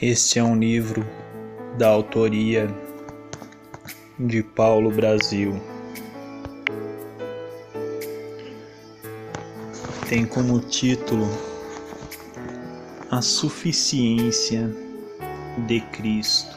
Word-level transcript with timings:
Este 0.00 0.38
é 0.38 0.44
um 0.44 0.56
livro 0.56 1.04
da 1.76 1.88
autoria 1.88 2.72
de 4.16 4.44
Paulo 4.44 4.92
Brasil. 4.92 5.60
Tem 10.08 10.24
como 10.24 10.60
título 10.60 11.28
A 13.10 13.20
Suficiência 13.20 14.72
de 15.66 15.80
Cristo. 15.80 16.56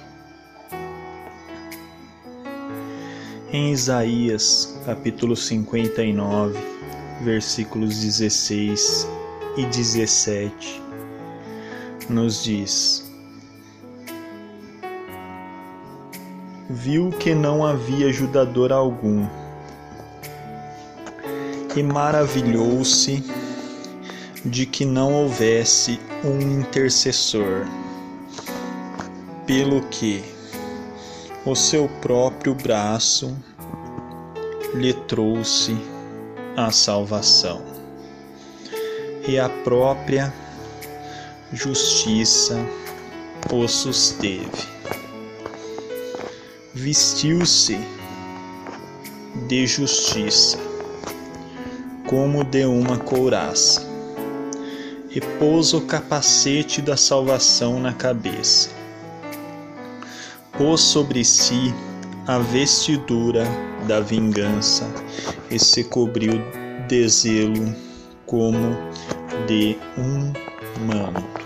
Em 3.51 3.71
Isaías, 3.71 4.79
capítulo 4.85 5.35
59, 5.35 6.59
versículos 7.23 8.01
16 8.01 9.07
e 9.57 9.65
17, 9.65 10.79
nos 12.07 12.43
diz: 12.43 13.10
viu 16.83 17.11
que 17.11 17.35
não 17.35 17.63
havia 17.63 18.07
ajudador 18.07 18.71
algum. 18.71 19.27
E 21.75 21.83
maravilhou-se 21.83 23.23
de 24.43 24.65
que 24.65 24.83
não 24.83 25.13
houvesse 25.13 25.99
um 26.23 26.41
intercessor, 26.41 27.67
pelo 29.45 29.81
que 29.89 30.23
o 31.45 31.55
seu 31.55 31.87
próprio 32.01 32.55
braço 32.55 33.37
lhe 34.73 34.93
trouxe 34.93 35.77
a 36.57 36.71
salvação 36.71 37.61
e 39.27 39.37
a 39.37 39.49
própria 39.49 40.33
justiça 41.53 42.57
o 43.51 43.67
susteve 43.67 44.80
vestiu-se 46.81 47.77
de 49.47 49.67
justiça, 49.67 50.57
como 52.07 52.43
de 52.43 52.65
uma 52.65 52.97
couraça, 52.97 53.87
e 55.11 55.21
pôs 55.21 55.75
o 55.75 55.81
capacete 55.81 56.81
da 56.81 56.97
salvação 56.97 57.79
na 57.79 57.93
cabeça. 57.93 58.71
Pôs 60.57 60.81
sobre 60.81 61.23
si 61.23 61.71
a 62.25 62.39
vestidura 62.39 63.45
da 63.87 63.99
vingança 63.99 64.91
e 65.51 65.59
se 65.59 65.83
cobriu 65.83 66.41
de 66.87 67.07
zelo 67.07 67.75
como 68.25 68.75
de 69.45 69.77
um 69.99 70.33
manto. 70.83 71.40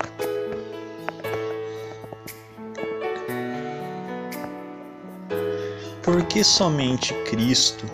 Que 6.35 6.43
somente 6.43 7.13
Cristo 7.23 7.85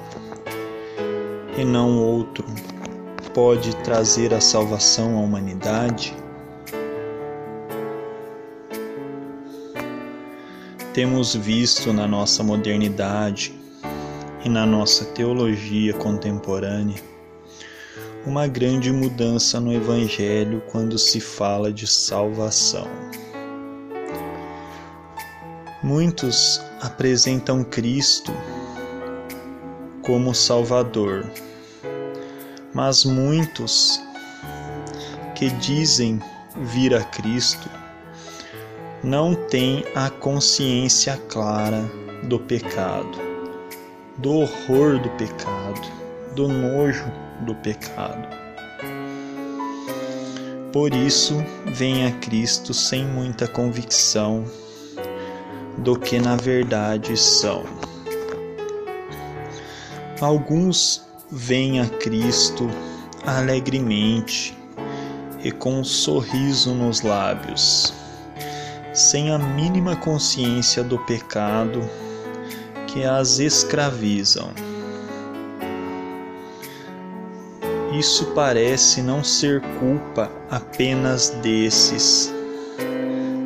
e 1.56 1.64
não 1.64 2.00
outro 2.00 2.44
pode 3.36 3.76
trazer 3.84 4.34
a 4.34 4.42
salvação 4.42 5.16
à 5.16 5.22
humanidade? 5.22 6.12
Temos 10.92 11.36
visto 11.36 11.94
na 11.94 12.08
nossa 12.08 12.42
modernidade 12.42 13.54
e 14.44 14.50
na 14.50 14.66
nossa 14.66 15.06
teologia 15.06 15.94
contemporânea 15.94 17.00
uma 18.26 18.48
grande 18.48 18.92
mudança 18.92 19.60
no 19.60 19.72
Evangelho 19.72 20.64
quando 20.72 20.98
se 20.98 21.20
fala 21.20 21.72
de 21.72 21.86
salvação. 21.86 22.88
Muitos 25.84 26.60
apresentam 26.82 27.64
Cristo 27.64 28.34
como 30.02 30.34
Salvador, 30.34 31.30
mas 32.74 33.06
muitos 33.06 34.02
que 35.36 35.50
dizem 35.52 36.20
vir 36.58 36.96
a 36.96 37.04
Cristo 37.04 37.70
não 39.04 39.36
têm 39.36 39.86
a 39.96 40.10
consciência 40.10 41.18
clara 41.30 41.84
do 42.24 42.40
pecado, 42.40 43.18
do 44.18 44.34
horror 44.34 45.00
do 45.00 45.10
pecado, 45.12 45.82
do 46.36 46.48
nojo 46.48 47.06
do 47.46 47.54
pecado. 47.56 48.28
Por 50.72 50.94
isso, 50.94 51.36
vem 51.74 52.06
a 52.08 52.12
Cristo 52.20 52.74
sem 52.74 53.06
muita 53.06 53.48
convicção 53.48 54.46
do 55.82 55.98
que 55.98 56.20
na 56.20 56.36
verdade 56.36 57.18
são. 57.18 57.64
Alguns 60.20 61.04
vêm 61.32 61.80
a 61.80 61.88
Cristo 61.88 62.70
alegremente 63.26 64.56
e 65.44 65.52
com 65.52 65.80
um 65.80 65.84
sorriso 65.84 66.76
nos 66.76 67.02
lábios, 67.02 67.94
sem 68.94 69.32
a 69.32 69.40
mínima 69.40 69.96
consciência 69.96 70.84
do 70.84 71.00
pecado 71.00 71.82
que 72.86 73.04
as 73.04 73.40
escravizam. 73.40 74.52
Isso 77.98 78.26
parece 78.36 79.02
não 79.02 79.24
ser 79.24 79.62
culpa 79.80 80.32
apenas 80.50 81.30
desses 81.42 82.32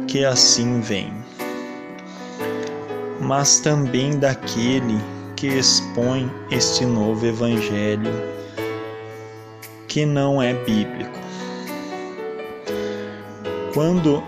que 0.08 0.24
assim 0.24 0.82
vêm 0.82 1.25
mas 3.26 3.58
também 3.60 4.20
daquele 4.20 5.02
que 5.36 5.48
expõe 5.48 6.32
este 6.52 6.86
novo 6.86 7.26
Evangelho, 7.26 8.14
que 9.88 10.06
não 10.06 10.42
é 10.42 10.54
bíblico. 10.54 11.20
Quando 13.74 14.24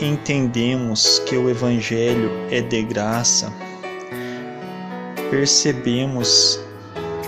entendemos 0.00 1.18
que 1.20 1.34
o 1.34 1.48
Evangelho 1.48 2.30
é 2.50 2.60
de 2.60 2.82
graça, 2.82 3.50
percebemos 5.30 6.60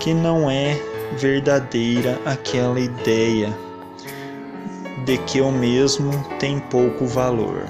que 0.01 0.12
não 0.12 0.51
é 0.51 0.79
verdadeira 1.17 2.21
aquela 2.27 2.79
ideia 2.79 3.51
de 5.06 5.17
que 5.19 5.41
o 5.41 5.51
mesmo 5.51 6.12
tem 6.39 6.61
pouco 6.61 7.06
valor, 7.06 7.65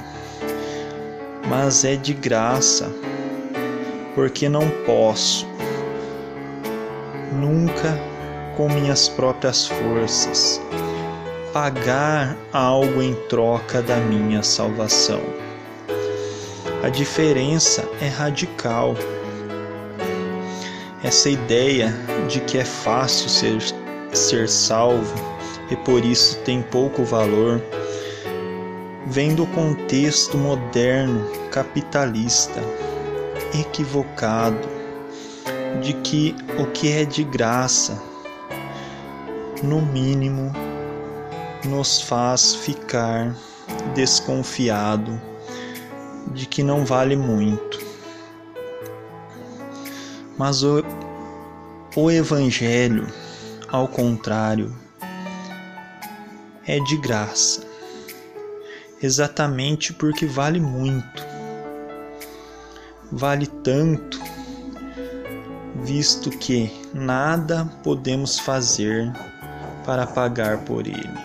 mas 1.49 1.85
é 1.85 1.95
de 1.95 2.13
graça 2.13 2.93
porque 4.15 4.49
não 4.49 4.69
posso, 4.87 5.47
nunca 7.33 7.99
com 8.57 8.69
minhas 8.69 9.09
próprias 9.09 9.67
forças, 9.67 10.61
pagar 11.53 12.37
algo 12.53 13.03
em 13.03 13.15
troca 13.29 13.83
da 13.83 13.97
minha 13.97 14.43
salvação. 14.43 15.21
A 16.83 16.89
diferença 16.89 17.89
é 18.01 18.09
radical. 18.09 18.95
Essa 21.03 21.31
ideia 21.31 21.93
de 22.29 22.41
que 22.41 22.59
é 22.59 22.65
fácil 22.65 23.29
ser, 23.29 23.59
ser 24.13 24.49
salvo 24.49 25.15
e 25.71 25.77
por 25.77 26.05
isso 26.05 26.39
tem 26.39 26.63
pouco 26.63 27.05
valor 27.05 27.61
vem 29.07 29.35
do 29.35 29.47
contexto 29.47 30.37
moderno 30.39 31.27
capitalista 31.51 32.61
equivocado 33.55 34.69
de 35.81 35.95
que 35.95 36.35
o 36.59 36.67
que 36.67 36.91
é 36.91 37.05
de 37.05 37.23
graça, 37.23 38.01
no 39.63 39.81
mínimo, 39.81 40.53
nos 41.65 42.01
faz 42.01 42.55
ficar 42.55 43.35
desconfiado 43.95 45.21
de 46.33 46.47
que 46.47 46.63
não 46.63 46.85
vale 46.85 47.17
muito. 47.17 47.79
Mas 50.37 50.63
o, 50.63 50.85
o 51.97 52.11
Evangelho, 52.11 53.07
ao 53.69 53.87
contrário, 53.87 54.75
é 56.67 56.81
de 56.81 56.97
graça, 56.97 57.63
exatamente 59.01 59.93
porque 59.93 60.27
vale 60.27 60.59
muito 60.59 61.34
vale 63.15 63.47
tanto, 63.47 64.21
visto 65.85 66.31
que 66.31 66.69
nada 66.93 67.65
podemos 67.85 68.41
fazer 68.41 69.13
para 69.87 70.05
pagar 70.05 70.65
por 70.65 70.85
ele. 70.87 71.25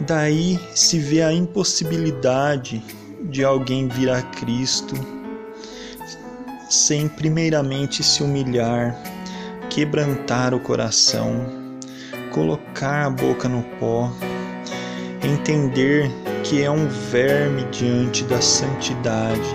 Daí 0.00 0.60
se 0.74 0.98
vê 0.98 1.22
a 1.22 1.32
impossibilidade 1.32 2.82
de 3.24 3.44
alguém 3.44 3.88
vir 3.88 4.10
a 4.10 4.22
Cristo 4.22 4.94
sem 6.68 7.08
primeiramente 7.08 8.02
se 8.02 8.22
humilhar, 8.22 8.96
quebrantar 9.68 10.54
o 10.54 10.60
coração, 10.60 11.46
colocar 12.32 13.06
a 13.06 13.10
boca 13.10 13.48
no 13.48 13.62
pó, 13.78 14.10
entender 15.22 16.10
que 16.42 16.62
é 16.62 16.70
um 16.70 16.88
verme 16.88 17.62
diante 17.70 18.24
da 18.24 18.40
santidade 18.40 19.54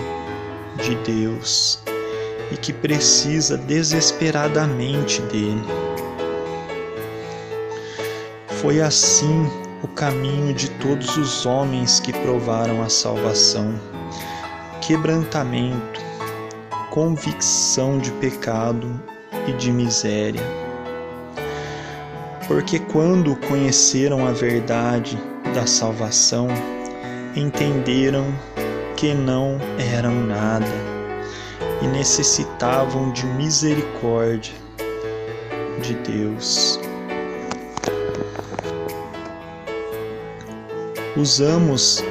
de 0.82 0.94
Deus 0.96 1.82
e 2.50 2.56
que 2.56 2.72
precisa 2.72 3.58
desesperadamente 3.58 5.20
dele. 5.22 5.62
Foi 8.60 8.80
assim 8.80 9.46
o 9.82 9.88
caminho 9.88 10.54
de 10.54 10.70
todos 10.72 11.16
os 11.16 11.46
homens 11.46 12.00
que 12.00 12.12
provaram 12.12 12.82
a 12.82 12.88
salvação: 12.88 13.78
quebrantamento, 14.80 16.00
convicção 16.90 17.98
de 17.98 18.10
pecado 18.12 19.00
e 19.46 19.52
de 19.52 19.70
miséria. 19.70 20.42
Porque 22.46 22.78
quando 22.78 23.36
conheceram 23.36 24.26
a 24.26 24.32
verdade 24.32 25.18
da 25.54 25.66
salvação, 25.66 26.48
entenderam 27.38 28.34
que 28.96 29.14
não 29.14 29.58
eram 29.94 30.12
nada 30.26 30.66
e 31.80 31.86
necessitavam 31.86 33.12
de 33.12 33.24
misericórdia 33.26 34.54
de 35.80 35.94
Deus. 35.94 36.80
Usamos 41.16 42.02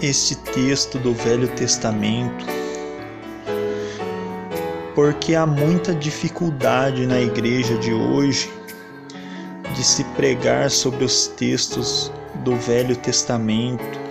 este 0.00 0.34
texto 0.36 0.98
do 0.98 1.14
Velho 1.14 1.46
Testamento 1.48 2.44
porque 4.96 5.36
há 5.36 5.46
muita 5.46 5.94
dificuldade 5.94 7.06
na 7.06 7.20
igreja 7.20 7.78
de 7.78 7.92
hoje 7.94 8.52
de 9.76 9.84
se 9.84 10.02
pregar 10.16 10.70
sobre 10.70 11.04
os 11.04 11.28
textos 11.28 12.12
do 12.44 12.56
Velho 12.56 12.96
Testamento 12.96 14.01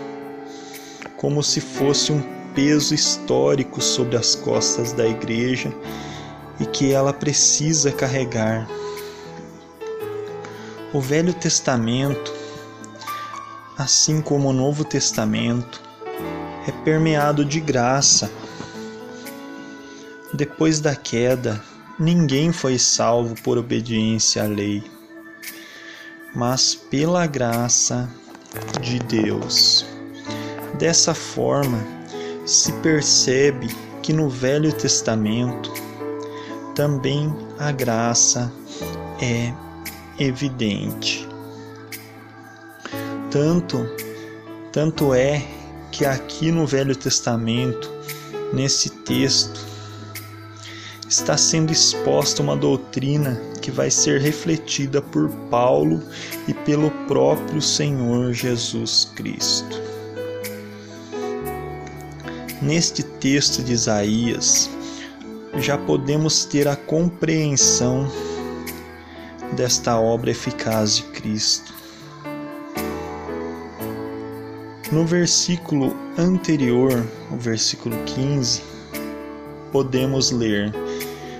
como 1.21 1.43
se 1.43 1.61
fosse 1.61 2.11
um 2.11 2.19
peso 2.55 2.95
histórico 2.95 3.79
sobre 3.79 4.17
as 4.17 4.33
costas 4.33 4.91
da 4.91 5.07
igreja 5.07 5.71
e 6.59 6.65
que 6.65 6.91
ela 6.91 7.13
precisa 7.13 7.91
carregar. 7.91 8.67
O 10.91 10.99
Velho 10.99 11.31
Testamento, 11.31 12.33
assim 13.77 14.19
como 14.19 14.49
o 14.49 14.53
Novo 14.53 14.83
Testamento, 14.83 15.79
é 16.67 16.71
permeado 16.83 17.45
de 17.45 17.59
graça 17.59 18.27
depois 20.33 20.79
da 20.79 20.95
queda, 20.95 21.61
ninguém 21.99 22.51
foi 22.51 22.79
salvo 22.79 23.35
por 23.43 23.59
obediência 23.59 24.43
à 24.43 24.47
lei, 24.47 24.83
mas 26.33 26.73
pela 26.73 27.27
graça 27.27 28.09
de 28.81 28.97
Deus. 28.97 29.90
Dessa 30.81 31.13
forma, 31.13 31.77
se 32.43 32.71
percebe 32.81 33.67
que 34.01 34.11
no 34.11 34.27
Velho 34.27 34.73
Testamento 34.73 35.71
também 36.73 37.31
a 37.59 37.71
graça 37.71 38.51
é 39.21 39.53
evidente. 40.17 41.29
Tanto 43.29 43.87
tanto 44.71 45.13
é 45.13 45.45
que 45.91 46.03
aqui 46.03 46.51
no 46.51 46.65
Velho 46.65 46.95
Testamento, 46.95 47.91
nesse 48.51 48.89
texto, 48.89 49.63
está 51.07 51.37
sendo 51.37 51.71
exposta 51.71 52.41
uma 52.41 52.55
doutrina 52.55 53.39
que 53.61 53.69
vai 53.69 53.91
ser 53.91 54.19
refletida 54.19 54.99
por 54.99 55.29
Paulo 55.51 56.01
e 56.47 56.55
pelo 56.55 56.89
próprio 57.07 57.61
Senhor 57.61 58.33
Jesus 58.33 59.11
Cristo. 59.15 59.80
Neste 62.61 63.01
texto 63.01 63.63
de 63.63 63.73
Isaías, 63.73 64.69
já 65.57 65.79
podemos 65.79 66.45
ter 66.45 66.67
a 66.67 66.75
compreensão 66.75 68.07
desta 69.53 69.99
obra 69.99 70.29
eficaz 70.29 70.97
de 70.97 71.03
Cristo. 71.05 71.73
No 74.91 75.07
versículo 75.07 75.97
anterior, 76.19 77.03
o 77.31 77.35
versículo 77.35 77.97
15, 78.03 78.61
podemos 79.71 80.29
ler: 80.29 80.71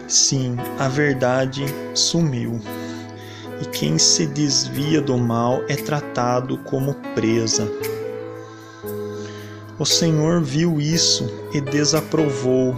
Sim, 0.08 0.56
a 0.80 0.88
verdade 0.88 1.64
sumiu, 1.94 2.60
e 3.62 3.66
quem 3.68 4.00
se 4.00 4.26
desvia 4.26 5.00
do 5.00 5.20
mal 5.20 5.62
é 5.68 5.76
tratado 5.76 6.58
como 6.64 6.96
presa. 7.14 7.72
O 9.82 9.86
Senhor 9.86 10.44
viu 10.44 10.80
isso 10.80 11.28
e 11.52 11.60
desaprovou 11.60 12.76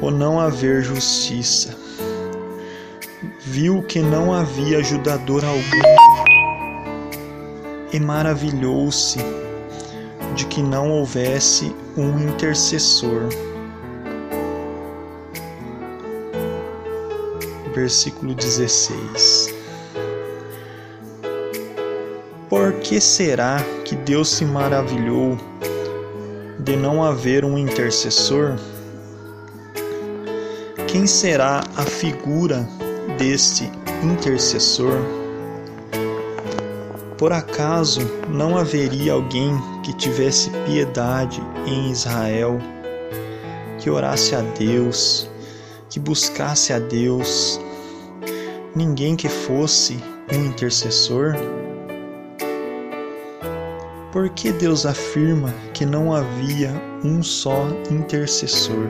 o 0.00 0.12
não 0.12 0.38
haver 0.38 0.80
justiça. 0.80 1.76
Viu 3.40 3.82
que 3.82 3.98
não 3.98 4.32
havia 4.32 4.78
ajudador 4.78 5.44
algum 5.44 5.60
e 7.92 7.98
maravilhou-se 7.98 9.18
de 10.36 10.46
que 10.46 10.62
não 10.62 10.92
houvesse 10.92 11.74
um 11.96 12.28
intercessor. 12.28 13.28
versículo 17.74 18.36
16. 18.36 19.59
Por 22.50 22.72
que 22.80 23.00
será 23.00 23.64
que 23.84 23.94
Deus 23.94 24.28
se 24.28 24.44
maravilhou 24.44 25.38
de 26.58 26.76
não 26.76 27.00
haver 27.00 27.44
um 27.44 27.56
intercessor? 27.56 28.56
Quem 30.88 31.06
será 31.06 31.62
a 31.76 31.82
figura 31.82 32.68
deste 33.16 33.70
intercessor? 34.02 34.98
Por 37.16 37.32
acaso 37.32 38.00
não 38.28 38.58
haveria 38.58 39.12
alguém 39.12 39.56
que 39.84 39.92
tivesse 39.92 40.50
piedade 40.66 41.40
em 41.64 41.92
Israel, 41.92 42.58
que 43.78 43.88
orasse 43.88 44.34
a 44.34 44.40
Deus, 44.40 45.30
que 45.88 46.00
buscasse 46.00 46.72
a 46.72 46.80
Deus, 46.80 47.60
ninguém 48.74 49.14
que 49.14 49.28
fosse 49.28 50.02
um 50.32 50.46
intercessor? 50.46 51.36
Por 54.12 54.28
que 54.30 54.50
Deus 54.50 54.84
afirma 54.86 55.54
que 55.72 55.86
não 55.86 56.12
havia 56.12 56.72
um 57.04 57.22
só 57.22 57.68
intercessor? 57.88 58.88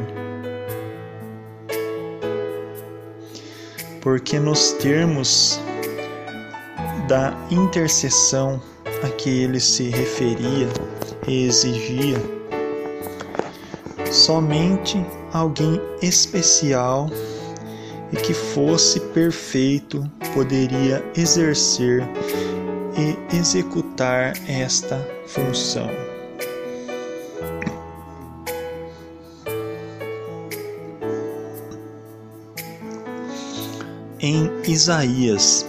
Porque 4.01 4.39
nos 4.39 4.73
termos 4.73 5.61
da 7.07 7.37
intercessão 7.51 8.63
a 9.05 9.09
que 9.11 9.29
ele 9.43 9.61
se 9.61 9.91
referia 9.91 10.69
e 11.29 11.45
exigia, 11.45 12.17
somente 14.11 15.05
alguém 15.35 15.79
especial 16.01 17.11
e 18.11 18.17
que 18.17 18.33
fosse 18.33 18.99
perfeito 18.99 20.11
poderia 20.33 21.05
exercer 21.15 22.09
e 22.97 23.37
executar 23.37 24.33
esta 24.49 24.97
função. 25.27 25.91
Em 34.21 34.51
Isaías, 34.71 35.67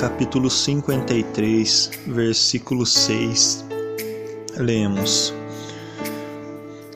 capítulo 0.00 0.50
53, 0.50 1.90
versículo 2.08 2.84
6, 2.84 3.64
lemos: 4.56 5.32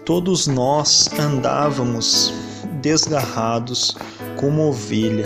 Todos 0.04 0.48
nós 0.48 1.08
andávamos 1.18 2.34
desgarrados 2.80 3.96
como 4.36 4.68
ovelha, 4.68 5.24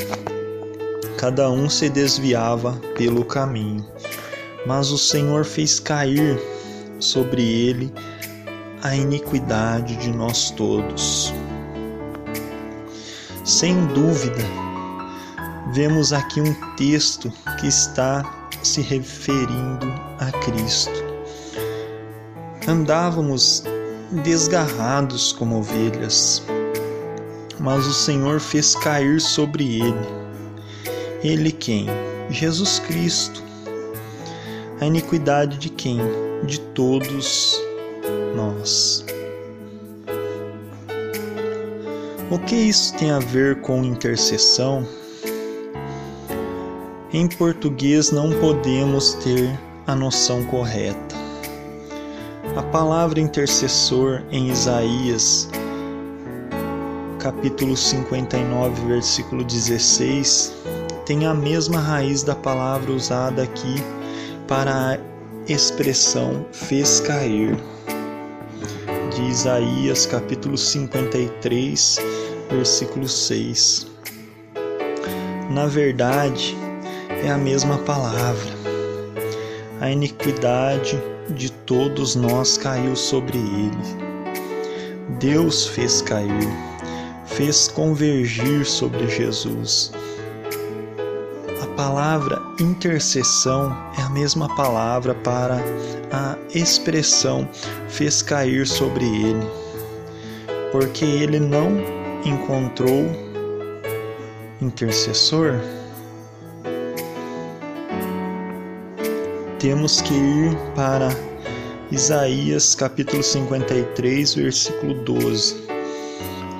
cada 1.18 1.50
um 1.50 1.68
se 1.68 1.88
desviava 1.88 2.72
pelo 2.96 3.24
caminho, 3.24 3.86
mas 4.66 4.90
o 4.90 4.98
Senhor 4.98 5.44
fez 5.44 5.80
cair 5.80 6.38
sobre 7.00 7.42
ele 7.42 7.92
a 8.82 8.94
iniquidade 8.94 9.96
de 9.96 10.10
nós 10.10 10.50
todos. 10.50 11.32
Sem 13.44 13.86
dúvida, 13.86 14.44
vemos 15.72 16.12
aqui 16.12 16.40
um 16.40 16.54
texto 16.76 17.32
que 17.60 17.66
está 17.66 18.48
se 18.62 18.82
referindo 18.82 19.86
a 20.18 20.30
Cristo. 20.44 21.04
Andávamos 22.68 23.62
desgarrados 24.24 25.32
como 25.32 25.58
ovelhas, 25.58 26.42
mas 27.58 27.86
o 27.86 27.92
Senhor 27.92 28.40
fez 28.40 28.74
cair 28.74 29.20
sobre 29.20 29.80
ele. 29.80 30.15
Ele 31.26 31.50
quem? 31.50 31.86
Jesus 32.30 32.78
Cristo. 32.78 33.42
A 34.80 34.86
iniquidade 34.86 35.58
de 35.58 35.68
quem? 35.68 35.98
De 36.44 36.60
todos 36.60 37.60
nós. 38.36 39.04
O 42.30 42.38
que 42.38 42.54
isso 42.54 42.94
tem 42.96 43.10
a 43.10 43.18
ver 43.18 43.60
com 43.60 43.82
intercessão? 43.82 44.86
Em 47.12 47.26
português 47.26 48.12
não 48.12 48.30
podemos 48.38 49.14
ter 49.14 49.50
a 49.84 49.96
noção 49.96 50.44
correta. 50.44 51.16
A 52.56 52.62
palavra 52.62 53.18
intercessor 53.18 54.22
em 54.30 54.48
Isaías, 54.52 55.48
capítulo 57.18 57.76
59, 57.76 58.86
versículo 58.86 59.42
16, 59.42 60.54
tem 61.06 61.24
a 61.24 61.32
mesma 61.32 61.78
raiz 61.78 62.24
da 62.24 62.34
palavra 62.34 62.90
usada 62.90 63.44
aqui 63.44 63.76
para 64.48 64.94
a 64.94 64.98
expressão 65.48 66.44
fez 66.50 66.98
cair. 66.98 67.56
De 69.14 69.22
Isaías, 69.22 70.04
capítulo 70.04 70.58
53, 70.58 71.98
versículo 72.50 73.08
6. 73.08 73.86
Na 75.48 75.66
verdade, 75.68 76.56
é 77.08 77.30
a 77.30 77.38
mesma 77.38 77.78
palavra. 77.78 78.52
A 79.80 79.88
iniquidade 79.88 81.00
de 81.30 81.52
todos 81.52 82.16
nós 82.16 82.58
caiu 82.58 82.96
sobre 82.96 83.38
ele. 83.38 84.06
Deus 85.20 85.68
fez 85.68 86.02
cair, 86.02 86.50
fez 87.26 87.68
convergir 87.68 88.66
sobre 88.66 89.08
Jesus. 89.08 89.92
Palavra 91.76 92.42
intercessão 92.58 93.76
é 93.98 94.02
a 94.02 94.08
mesma 94.08 94.54
palavra 94.56 95.14
para 95.14 95.56
a 96.10 96.36
expressão 96.54 97.48
fez 97.88 98.22
cair 98.22 98.66
sobre 98.66 99.04
ele, 99.04 99.46
porque 100.72 101.04
ele 101.04 101.38
não 101.38 101.68
encontrou 102.24 103.04
intercessor. 104.60 105.60
temos 109.58 110.00
que 110.00 110.14
ir 110.14 110.56
para 110.76 111.08
Isaías 111.90 112.74
capítulo 112.74 113.20
53, 113.20 114.34
versículo 114.34 114.94
12. 115.02 115.66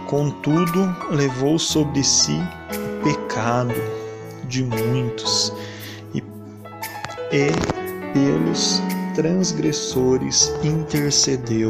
Contudo, 0.09 0.97
levou 1.11 1.57
sobre 1.57 2.03
si 2.03 2.37
o 2.73 3.05
pecado 3.05 3.75
de 4.49 4.63
muitos 4.65 5.53
e, 6.15 6.19
e 7.33 7.51
pelos 8.13 8.81
transgressores 9.15 10.53
intercedeu. 10.63 11.69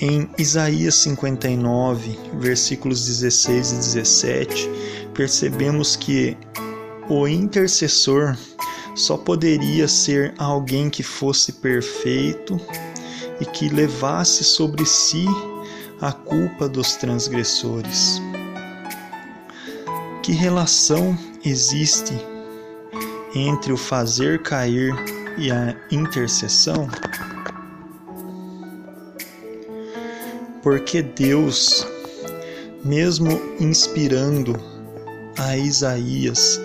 Em 0.00 0.30
Isaías 0.38 0.94
59, 0.96 2.18
versículos 2.34 3.04
16 3.06 3.72
e 3.72 3.74
17, 3.74 4.70
percebemos 5.12 5.96
que 5.96 6.36
o 7.08 7.26
intercessor 7.26 8.36
só 8.94 9.16
poderia 9.16 9.88
ser 9.88 10.34
alguém 10.38 10.88
que 10.88 11.02
fosse 11.02 11.52
perfeito 11.52 12.60
e 13.40 13.44
que 13.44 13.68
levasse 13.68 14.44
sobre 14.44 14.84
si 14.84 15.26
a 16.00 16.12
culpa 16.12 16.68
dos 16.68 16.94
transgressores. 16.94 18.20
Que 20.28 20.34
relação 20.34 21.16
existe 21.42 22.12
entre 23.34 23.72
o 23.72 23.78
fazer 23.78 24.42
cair 24.42 24.94
e 25.38 25.50
a 25.50 25.74
intercessão? 25.90 26.86
Porque 30.62 31.00
Deus, 31.00 31.86
mesmo 32.84 33.40
inspirando 33.58 34.54
a 35.38 35.56
Isaías 35.56 36.60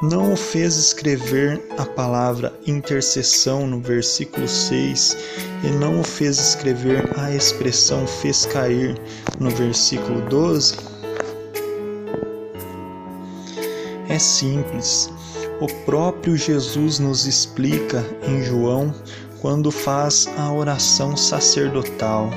não 0.00 0.32
o 0.32 0.36
fez 0.36 0.76
escrever 0.78 1.62
a 1.76 1.84
palavra 1.84 2.58
intercessão 2.66 3.66
no 3.66 3.82
versículo 3.82 4.48
6 4.48 5.14
e 5.62 5.66
não 5.72 6.00
o 6.00 6.04
fez 6.04 6.38
escrever 6.38 7.06
a 7.18 7.30
expressão 7.34 8.06
fez 8.06 8.46
cair 8.46 8.98
no 9.38 9.50
versículo 9.50 10.22
12? 10.30 10.87
É 14.18 14.20
simples. 14.20 15.08
O 15.60 15.68
próprio 15.84 16.36
Jesus 16.36 16.98
nos 16.98 17.24
explica 17.24 18.04
em 18.26 18.42
João 18.42 18.92
quando 19.40 19.70
faz 19.70 20.28
a 20.36 20.52
oração 20.52 21.16
sacerdotal. 21.16 22.28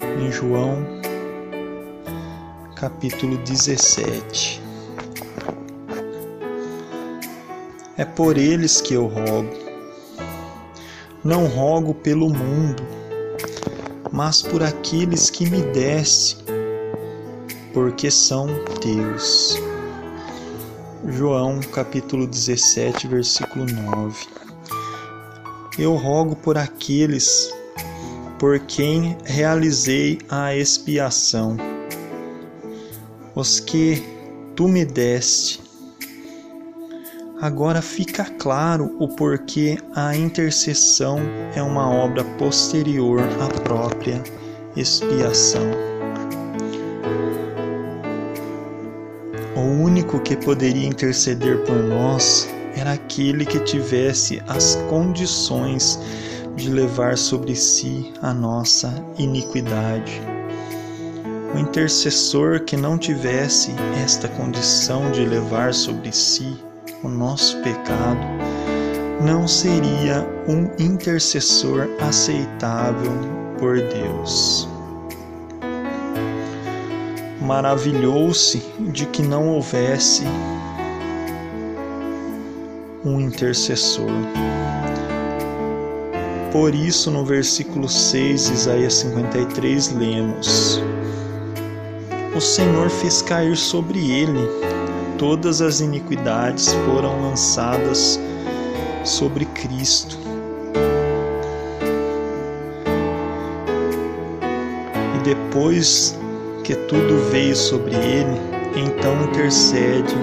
Em 0.00 0.30
João, 0.30 0.86
capítulo 2.76 3.36
17. 3.38 4.62
É 7.96 8.04
por 8.04 8.38
eles 8.38 8.80
que 8.80 8.94
eu 8.94 9.06
rogo. 9.06 9.50
Não 11.24 11.46
rogo 11.46 11.94
pelo 11.94 12.28
mundo, 12.28 12.84
mas 14.12 14.40
por 14.40 14.62
aqueles 14.62 15.30
que 15.30 15.50
me 15.50 15.62
deste, 15.62 16.45
porque 17.76 18.10
são 18.10 18.46
teus. 18.80 19.60
João 21.06 21.60
capítulo 21.60 22.26
17, 22.26 23.06
versículo 23.06 23.66
9. 23.66 24.26
Eu 25.78 25.94
rogo 25.94 26.34
por 26.36 26.56
aqueles 26.56 27.52
por 28.38 28.58
quem 28.60 29.18
realizei 29.24 30.18
a 30.30 30.56
expiação, 30.56 31.58
os 33.34 33.60
que 33.60 34.02
tu 34.54 34.66
me 34.66 34.86
deste 34.86 35.60
Agora 37.42 37.82
fica 37.82 38.24
claro 38.24 38.96
o 38.98 39.06
porquê 39.06 39.76
a 39.94 40.16
intercessão 40.16 41.18
é 41.54 41.62
uma 41.62 41.90
obra 41.90 42.24
posterior 42.38 43.20
à 43.38 43.60
própria 43.60 44.24
expiação. 44.74 45.85
Único 50.06 50.20
que 50.20 50.36
poderia 50.36 50.86
interceder 50.86 51.58
por 51.64 51.82
nós 51.82 52.48
era 52.76 52.92
aquele 52.92 53.44
que 53.44 53.58
tivesse 53.60 54.40
as 54.46 54.76
condições 54.88 55.98
de 56.54 56.70
levar 56.70 57.18
sobre 57.18 57.56
si 57.56 58.12
a 58.22 58.32
nossa 58.32 58.92
iniquidade. 59.18 60.22
O 61.52 61.58
intercessor 61.58 62.60
que 62.60 62.76
não 62.76 62.96
tivesse 62.96 63.72
esta 64.04 64.28
condição 64.28 65.10
de 65.10 65.24
levar 65.24 65.74
sobre 65.74 66.12
si 66.12 66.56
o 67.02 67.08
nosso 67.08 67.56
pecado, 67.62 68.20
não 69.20 69.48
seria 69.48 70.24
um 70.46 70.70
intercessor 70.78 71.88
aceitável 72.00 73.12
por 73.58 73.76
Deus. 73.76 74.75
Maravilhou-se 77.46 78.60
de 78.92 79.06
que 79.06 79.22
não 79.22 79.50
houvesse 79.50 80.24
um 83.04 83.20
intercessor. 83.20 84.10
Por 86.50 86.74
isso, 86.74 87.08
no 87.08 87.24
versículo 87.24 87.88
6, 87.88 88.50
Isaías 88.50 88.94
53, 88.94 89.92
lemos: 89.92 90.82
O 92.34 92.40
Senhor 92.40 92.90
fez 92.90 93.22
cair 93.22 93.56
sobre 93.56 94.10
ele 94.10 94.44
todas 95.16 95.62
as 95.62 95.80
iniquidades 95.80 96.72
foram 96.84 97.22
lançadas 97.22 98.20
sobre 99.04 99.44
Cristo. 99.46 100.18
E 105.14 105.18
depois 105.24 106.18
que 106.66 106.74
tudo 106.74 107.30
veio 107.30 107.54
sobre 107.54 107.94
ele, 107.94 108.40
então 108.74 109.22
intercede 109.22 110.16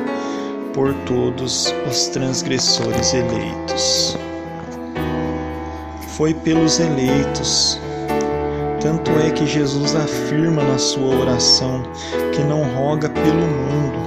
por 0.74 0.94
todos 1.06 1.74
os 1.90 2.08
transgressores 2.08 3.14
eleitos. 3.14 4.18
Foi 6.10 6.34
pelos 6.34 6.82
eleitos. 6.82 7.80
Tanto 8.82 9.10
é 9.26 9.32
que 9.32 9.46
Jesus 9.46 9.96
afirma 9.96 10.62
na 10.64 10.78
sua 10.78 11.16
oração 11.16 11.82
que 12.34 12.44
não 12.44 12.64
roga 12.76 13.08
pelo 13.08 13.34
mundo, 13.34 14.00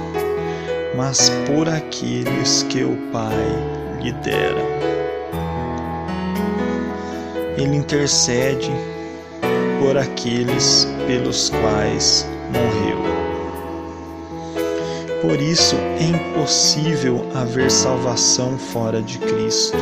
mas 0.95 1.31
por 1.47 1.67
aqueles 1.67 2.61
que 2.69 2.83
o 2.83 2.95
Pai 3.11 3.35
lhe 3.99 4.11
dera. 4.11 4.61
Ele 7.57 7.77
intercede 7.77 8.71
por 9.79 9.97
aqueles 9.97 10.87
pelos 11.07 11.49
quais 11.49 12.27
morreu. 12.53 12.97
Por 15.21 15.41
isso 15.41 15.75
é 15.75 16.03
impossível 16.03 17.25
haver 17.33 17.69
salvação 17.69 18.57
fora 18.57 19.01
de 19.01 19.17
Cristo. 19.17 19.77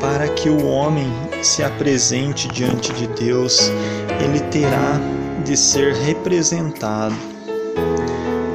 Para 0.00 0.28
que 0.28 0.48
o 0.48 0.66
homem 0.66 1.12
se 1.42 1.62
apresente 1.62 2.48
diante 2.48 2.92
de 2.94 3.06
Deus, 3.08 3.70
ele 4.22 4.40
terá 4.50 4.98
de 5.44 5.56
ser 5.56 5.94
representado, 5.94 7.14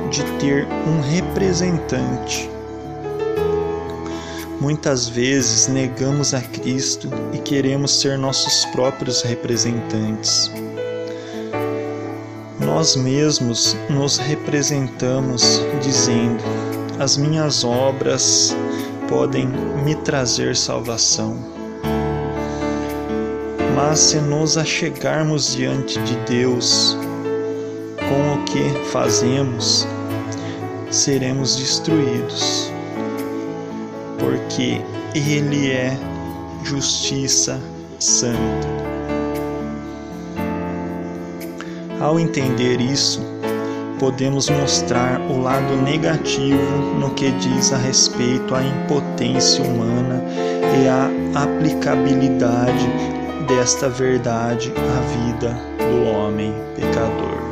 de 0.09 0.23
ter 0.39 0.67
um 0.87 1.01
representante. 1.01 2.52
Muitas 4.63 5.09
vezes 5.09 5.67
negamos 5.67 6.33
a 6.33 6.39
Cristo 6.39 7.09
e 7.33 7.37
queremos 7.39 7.99
ser 7.99 8.17
nossos 8.17 8.63
próprios 8.67 9.21
representantes. 9.21 10.49
Nós 12.61 12.95
mesmos 12.95 13.75
nos 13.89 14.15
representamos 14.19 15.59
dizendo: 15.81 16.41
as 16.97 17.17
minhas 17.17 17.65
obras 17.65 18.55
podem 19.09 19.47
me 19.83 19.95
trazer 19.95 20.55
salvação. 20.55 21.37
Mas 23.75 23.99
se 23.99 24.17
nos 24.21 24.57
achegarmos 24.57 25.57
diante 25.57 25.99
de 26.03 26.15
Deus 26.25 26.97
com 27.97 28.35
o 28.35 28.45
que 28.45 28.89
fazemos, 28.91 29.85
seremos 30.89 31.57
destruídos, 31.57 32.72
porque 34.23 34.81
Ele 35.13 35.69
é 35.69 35.97
justiça 36.63 37.59
santa. 37.99 38.67
Ao 41.99 42.17
entender 42.19 42.79
isso, 42.79 43.21
podemos 43.99 44.49
mostrar 44.49 45.19
o 45.21 45.41
lado 45.41 45.75
negativo 45.81 46.57
no 46.99 47.09
que 47.11 47.31
diz 47.31 47.73
a 47.73 47.77
respeito 47.77 48.55
à 48.55 48.63
impotência 48.63 49.63
humana 49.63 50.23
e 50.81 50.87
à 50.87 51.43
aplicabilidade 51.43 52.89
desta 53.47 53.89
verdade 53.89 54.73
à 54.77 55.27
vida 55.27 55.57
do 55.77 56.09
homem 56.09 56.53
pecador. 56.75 57.43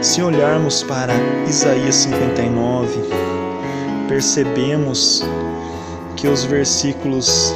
Se 0.00 0.22
olharmos 0.22 0.82
para 0.84 1.12
Isaías 1.46 1.96
59, 1.96 3.27
percebemos 4.08 5.22
que 6.16 6.26
os 6.26 6.42
versículos 6.44 7.54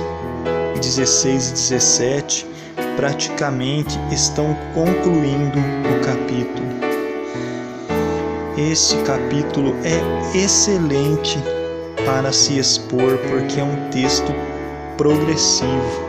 16 0.77 1.49
e 1.49 1.53
17 1.53 2.47
praticamente 2.97 3.99
estão 4.13 4.55
concluindo 4.75 5.59
o 5.59 6.05
capítulo. 6.05 6.69
Este 8.59 8.97
capítulo 8.99 9.75
é 9.83 10.37
excelente 10.39 11.39
para 12.05 12.31
se 12.33 12.59
expor 12.59 13.17
porque 13.31 13.59
é 13.59 13.65
um 13.65 13.91
texto 13.91 14.33
progressivo, 14.99 16.03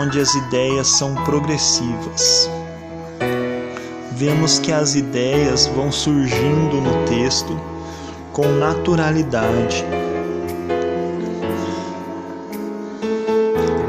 onde 0.00 0.20
as 0.20 0.32
ideias 0.34 0.86
são 0.86 1.14
progressivas. 1.24 2.48
Vemos 4.12 4.60
que 4.60 4.70
as 4.70 4.94
ideias 4.94 5.66
vão 5.66 5.90
surgindo 5.90 6.80
no 6.80 7.04
texto 7.06 7.58
com 8.32 8.46
naturalidade. 8.46 9.84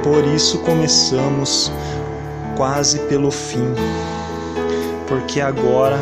Por 0.04 0.26
isso 0.26 0.60
começamos 0.60 1.72
quase 2.58 3.00
pelo 3.02 3.32
fim, 3.32 3.74
porque 5.08 5.40
agora 5.40 5.98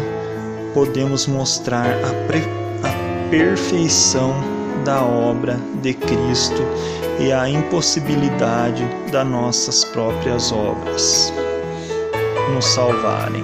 podemos 0.73 1.27
mostrar 1.27 1.87
a, 1.87 2.87
a 2.87 3.29
perfeição 3.29 4.33
da 4.83 5.03
obra 5.03 5.59
de 5.81 5.93
Cristo 5.93 6.61
e 7.19 7.31
a 7.31 7.49
impossibilidade 7.49 8.87
das 9.11 9.27
nossas 9.27 9.83
próprias 9.83 10.51
obras 10.51 11.33
nos 12.53 12.65
salvarem. 12.65 13.43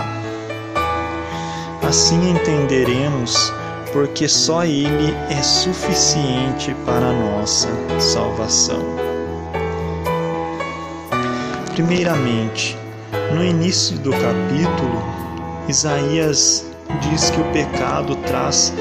Assim 1.87 2.31
entenderemos 2.31 3.53
porque 3.95 4.27
só 4.27 4.65
Ele 4.65 5.15
é 5.29 5.41
suficiente 5.41 6.75
para 6.85 7.07
a 7.07 7.13
nossa 7.13 7.69
salvação. 7.97 8.83
Primeiramente, 11.73 12.77
no 13.33 13.41
início 13.41 13.97
do 13.99 14.11
capítulo, 14.11 15.01
Isaías 15.69 16.65
diz 17.09 17.29
que 17.29 17.39
o 17.39 17.51
pecado 17.53 18.17
traz 18.27 18.73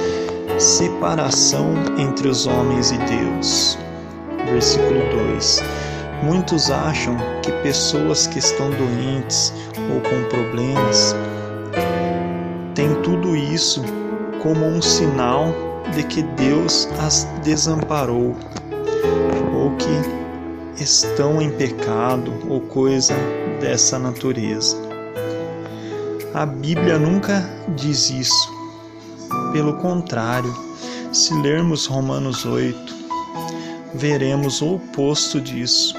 separação 0.58 1.74
entre 1.96 2.26
os 2.26 2.48
homens 2.48 2.90
e 2.90 2.98
Deus. 2.98 3.78
Versículo 4.46 4.98
2: 5.28 5.62
Muitos 6.24 6.72
acham 6.72 7.16
que 7.40 7.52
pessoas 7.62 8.26
que 8.26 8.40
estão 8.40 8.68
doentes 8.70 9.54
ou 9.94 10.00
com 10.00 10.28
problemas 10.28 11.14
têm 12.74 12.92
tudo 13.02 13.36
isso 13.36 13.80
como 14.44 14.66
um 14.66 14.82
sinal 14.82 15.54
de 15.94 16.02
que 16.04 16.22
Deus 16.22 16.86
as 17.00 17.24
desamparou 17.42 18.36
ou 19.54 19.74
que 19.76 20.82
estão 20.82 21.40
em 21.40 21.50
pecado 21.50 22.30
ou 22.46 22.60
coisa 22.60 23.14
dessa 23.58 23.98
natureza. 23.98 24.76
A 26.34 26.44
Bíblia 26.44 26.98
nunca 26.98 27.42
diz 27.74 28.10
isso. 28.10 28.52
Pelo 29.50 29.78
contrário, 29.78 30.54
se 31.10 31.32
lermos 31.40 31.86
Romanos 31.86 32.44
8, 32.44 32.94
veremos 33.94 34.60
o 34.60 34.74
oposto 34.74 35.40
disso. 35.40 35.94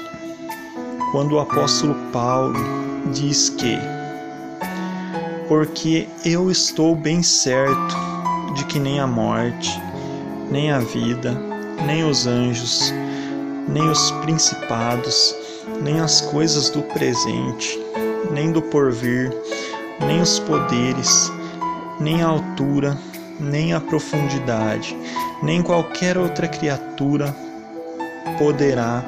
Quando 1.10 1.32
o 1.32 1.40
apóstolo 1.40 1.96
Paulo 2.12 2.54
diz 3.12 3.48
que, 3.48 3.76
porque 5.48 6.06
eu 6.24 6.48
estou 6.48 6.94
bem 6.94 7.24
certo 7.24 8.15
de 8.56 8.64
que 8.64 8.78
nem 8.78 8.98
a 8.98 9.06
morte, 9.06 9.80
nem 10.50 10.72
a 10.72 10.78
vida, 10.78 11.32
nem 11.86 12.04
os 12.04 12.26
anjos, 12.26 12.92
nem 13.68 13.88
os 13.88 14.10
principados, 14.22 15.34
nem 15.82 16.00
as 16.00 16.20
coisas 16.20 16.70
do 16.70 16.82
presente, 16.82 17.78
nem 18.30 18.50
do 18.52 18.62
porvir, 18.62 19.32
nem 20.00 20.20
os 20.20 20.38
poderes, 20.38 21.30
nem 22.00 22.22
a 22.22 22.28
altura, 22.28 22.96
nem 23.38 23.74
a 23.74 23.80
profundidade, 23.80 24.96
nem 25.42 25.62
qualquer 25.62 26.16
outra 26.16 26.48
criatura 26.48 27.34
poderá 28.38 29.04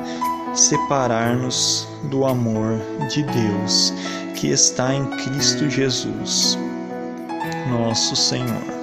separar-nos 0.55 1.89
do 2.05 2.25
amor 2.25 2.79
de 3.11 3.23
Deus 3.23 3.93
que 4.35 4.49
está 4.49 4.95
em 4.95 5.05
Cristo 5.05 5.69
Jesus, 5.69 6.59
nosso 7.71 8.15
Senhor. 8.15 8.78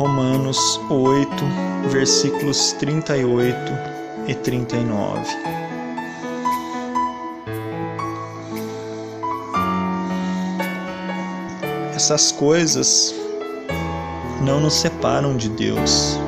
Romanos 0.00 0.80
8, 0.88 1.30
versículos 1.90 2.72
38 2.78 3.54
e 4.28 4.34
39. 4.34 5.20
Essas 11.94 12.32
coisas 12.32 13.14
não 14.40 14.58
nos 14.58 14.72
separam 14.72 15.36
de 15.36 15.50
Deus, 15.50 16.18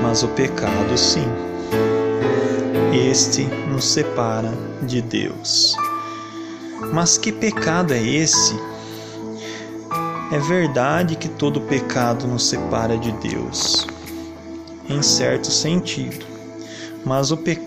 mas 0.00 0.22
o 0.22 0.28
pecado 0.28 0.96
sim. 0.96 1.26
Este 2.94 3.46
nos 3.68 3.84
separa 3.84 4.54
de 4.82 5.02
Deus. 5.02 5.74
Mas 6.92 7.18
que 7.18 7.32
pecado 7.32 7.92
é 7.92 8.00
esse? 8.00 8.54
É 10.32 10.40
verdade 10.40 11.14
que 11.14 11.28
todo 11.28 11.60
pecado 11.60 12.26
nos 12.26 12.48
separa 12.48 12.98
de 12.98 13.12
Deus, 13.12 13.86
em 14.88 15.00
certo 15.00 15.52
sentido, 15.52 16.26
mas 17.04 17.30
o, 17.30 17.36
pe 17.36 17.60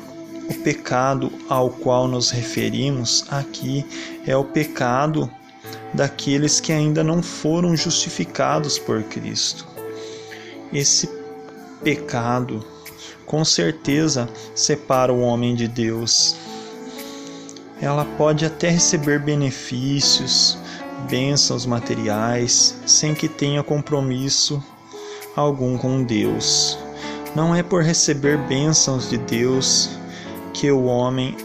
o 0.50 0.54
pecado 0.56 1.32
ao 1.48 1.70
qual 1.70 2.06
nos 2.06 2.32
referimos 2.32 3.24
aqui 3.30 3.86
é 4.28 4.36
o 4.36 4.44
pecado 4.44 5.32
daqueles 5.94 6.60
que 6.60 6.74
ainda 6.74 7.02
não 7.02 7.24
foram 7.24 7.78
justificados 7.78 8.78
por 8.78 9.04
Cristo. 9.04 9.66
Esse 10.74 11.10
pecado, 11.82 12.66
com 13.26 13.46
certeza, 13.46 14.28
separa 14.54 15.14
o 15.14 15.22
homem 15.22 15.56
de 15.56 15.68
Deus. 15.68 16.36
Ela 17.82 18.04
pode 18.18 18.46
até 18.46 18.70
receber 18.70 19.20
benefícios, 19.20 20.58
bênçãos 21.08 21.66
materiais, 21.66 22.76
sem 22.86 23.14
que 23.14 23.28
tenha 23.28 23.64
compromisso 23.64 24.64
algum 25.36 25.78
com 25.78 26.04
Deus. 26.04 26.78
Não 27.36 27.56
é 27.56 27.62
por 27.62 27.84
receber 27.84 28.38
bênçãos 28.38 29.10
de 29.10 29.18
Deus 29.18 29.90
que 30.54 30.72
o 30.72 30.86
homem 30.86 31.38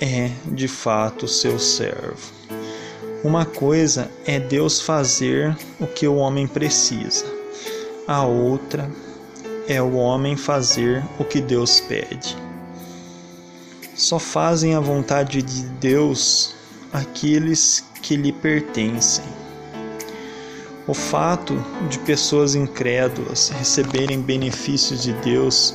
é 0.00 0.30
de 0.46 0.68
fato 0.68 1.26
seu 1.26 1.58
servo. 1.58 2.32
Uma 3.22 3.44
coisa 3.44 4.10
é 4.26 4.38
Deus 4.38 4.80
fazer 4.80 5.56
o 5.80 5.86
que 5.86 6.06
o 6.06 6.16
homem 6.16 6.46
precisa, 6.46 7.24
a 8.06 8.24
outra 8.24 8.90
é 9.66 9.80
o 9.80 9.94
homem 9.94 10.36
fazer 10.36 11.02
o 11.18 11.24
que 11.24 11.40
Deus 11.40 11.80
pede. 11.80 12.36
Só 13.94 14.18
fazem 14.18 14.74
a 14.74 14.80
vontade 14.80 15.40
de 15.40 15.62
Deus 15.80 16.54
aqueles 16.94 17.84
que 18.00 18.16
lhe 18.16 18.32
pertencem. 18.32 19.24
O 20.86 20.94
fato 20.94 21.56
de 21.90 21.98
pessoas 21.98 22.54
incrédulas 22.54 23.48
receberem 23.48 24.20
benefícios 24.20 25.02
de 25.02 25.12
Deus 25.14 25.74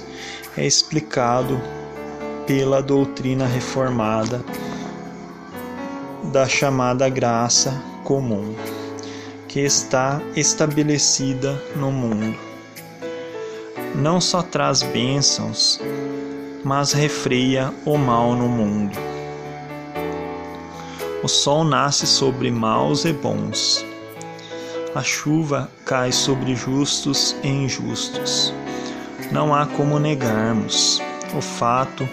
é 0.55 0.65
explicado 0.65 1.59
pela 2.47 2.81
doutrina 2.81 3.45
reformada 3.45 4.43
da 6.31 6.47
chamada 6.47 7.09
graça 7.09 7.83
comum, 8.05 8.55
que 9.47 9.59
está 9.59 10.21
estabelecida 10.37 11.61
no 11.75 11.91
mundo. 11.91 12.37
Não 13.93 14.21
só 14.21 14.41
traz 14.41 14.83
bênçãos, 14.83 15.81
mas 16.63 16.93
refreia 16.93 17.73
o 17.85 17.97
mal 17.97 18.35
no 18.35 18.47
mundo. 18.47 19.18
O 21.21 21.27
sol 21.27 21.65
nasce 21.65 22.07
sobre 22.07 22.49
maus 22.49 23.03
e 23.03 23.11
bons. 23.11 23.85
A 24.95 25.03
chuva 25.03 25.69
cai 25.85 26.13
sobre 26.13 26.55
justos 26.55 27.35
e 27.43 27.47
injustos. 27.49 28.53
Não 29.31 29.53
há 29.53 29.65
como 29.65 29.99
negarmos 29.99 31.01
o 31.37 31.41
fato 31.41 32.07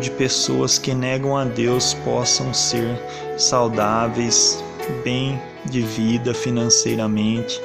de 0.00 0.10
pessoas 0.10 0.78
que 0.78 0.94
negam 0.94 1.36
a 1.36 1.44
Deus 1.44 1.94
possam 2.04 2.52
ser 2.54 2.98
saudáveis, 3.36 4.64
bem 5.04 5.40
de 5.66 5.82
vida 5.82 6.32
financeiramente, 6.32 7.60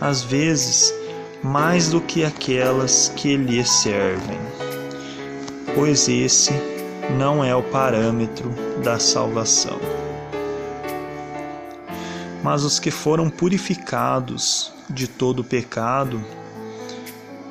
às 0.00 0.22
vezes 0.22 0.94
mais 1.42 1.88
do 1.88 2.00
que 2.00 2.24
aquelas 2.24 3.12
que 3.16 3.36
lhe 3.36 3.64
servem, 3.64 4.38
pois 5.74 6.08
esse 6.08 6.52
não 7.18 7.44
é 7.44 7.54
o 7.54 7.62
parâmetro 7.62 8.50
da 8.84 8.98
salvação. 8.98 9.91
Mas 12.42 12.64
os 12.64 12.78
que 12.78 12.90
foram 12.90 13.30
purificados 13.30 14.72
de 14.90 15.06
todo 15.06 15.44
pecado, 15.44 16.22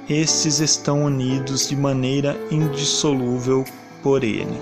estes 0.10 0.60
estão 0.60 1.04
unidos 1.04 1.70
de 1.70 1.76
maneira 1.76 2.38
indissolúvel 2.52 3.64
por 4.04 4.24
ele. 4.24 4.60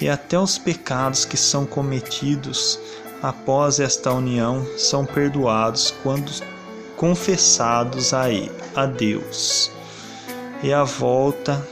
E 0.00 0.08
até 0.08 0.38
os 0.38 0.56
pecados 0.58 1.24
que 1.24 1.36
são 1.36 1.66
cometidos 1.66 2.78
após 3.20 3.80
esta 3.80 4.12
união 4.12 4.64
são 4.76 5.04
perdoados 5.04 5.92
quando 6.02 6.30
confessados 6.96 8.14
a, 8.14 8.30
ele, 8.30 8.52
a 8.76 8.86
Deus. 8.86 9.72
E 10.62 10.72
a 10.72 10.84
volta 10.84 11.66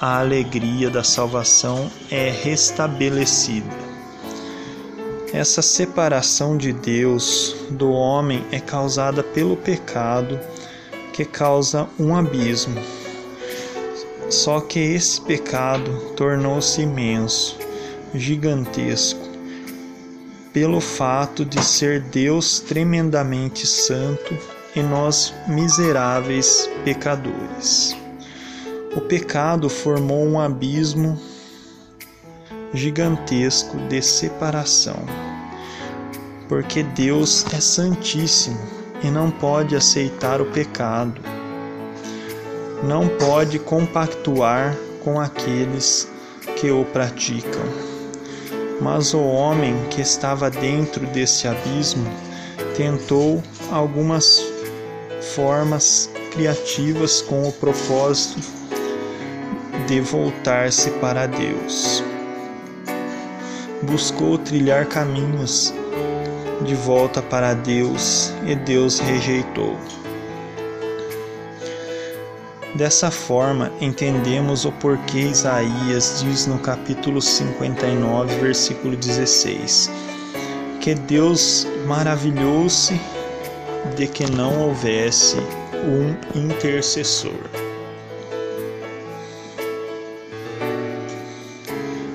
à 0.00 0.18
alegria 0.18 0.90
da 0.90 1.04
salvação 1.04 1.90
é 2.10 2.30
restabelecida. 2.30 3.83
Essa 5.34 5.62
separação 5.62 6.56
de 6.56 6.72
Deus 6.72 7.56
do 7.70 7.90
homem 7.90 8.46
é 8.52 8.60
causada 8.60 9.20
pelo 9.20 9.56
pecado 9.56 10.38
que 11.12 11.24
causa 11.24 11.88
um 11.98 12.14
abismo. 12.14 12.80
Só 14.30 14.60
que 14.60 14.78
esse 14.78 15.20
pecado 15.20 16.12
tornou-se 16.16 16.80
imenso, 16.80 17.58
gigantesco, 18.14 19.28
pelo 20.52 20.80
fato 20.80 21.44
de 21.44 21.60
ser 21.64 22.00
Deus 22.00 22.60
tremendamente 22.60 23.66
santo 23.66 24.38
e 24.76 24.80
nós 24.84 25.34
miseráveis 25.48 26.70
pecadores. 26.84 27.96
O 28.94 29.00
pecado 29.00 29.68
formou 29.68 30.24
um 30.24 30.38
abismo 30.38 31.18
gigantesco 32.74 33.78
de 33.88 34.02
separação, 34.02 34.98
porque 36.48 36.82
Deus 36.82 37.46
é 37.54 37.60
santíssimo 37.60 38.58
e 39.02 39.10
não 39.10 39.30
pode 39.30 39.76
aceitar 39.76 40.40
o 40.40 40.46
pecado, 40.46 41.20
não 42.82 43.08
pode 43.08 43.60
compactuar 43.60 44.76
com 45.04 45.20
aqueles 45.20 46.08
que 46.56 46.70
o 46.70 46.84
praticam. 46.86 47.62
Mas 48.80 49.14
o 49.14 49.20
homem 49.20 49.74
que 49.88 50.00
estava 50.00 50.50
dentro 50.50 51.06
desse 51.06 51.46
abismo 51.46 52.04
tentou 52.76 53.40
algumas 53.70 54.42
formas 55.34 56.10
criativas 56.32 57.22
com 57.22 57.48
o 57.48 57.52
propósito 57.52 58.42
de 59.86 60.00
voltar-se 60.00 60.90
para 60.92 61.26
Deus. 61.26 62.02
Buscou 63.86 64.38
trilhar 64.38 64.86
caminhos 64.86 65.72
de 66.64 66.74
volta 66.74 67.20
para 67.22 67.54
Deus 67.54 68.32
e 68.46 68.54
Deus 68.54 68.98
rejeitou. 68.98 69.76
Dessa 72.74 73.10
forma, 73.10 73.70
entendemos 73.80 74.64
o 74.64 74.72
porquê 74.72 75.20
Isaías 75.20 76.20
diz 76.24 76.46
no 76.46 76.58
capítulo 76.58 77.22
59, 77.22 78.34
versículo 78.40 78.96
16, 78.96 79.90
que 80.80 80.94
Deus 80.94 81.66
maravilhou-se 81.86 83.00
de 83.96 84.08
que 84.08 84.28
não 84.28 84.68
houvesse 84.68 85.36
um 85.84 86.16
intercessor. 86.36 87.63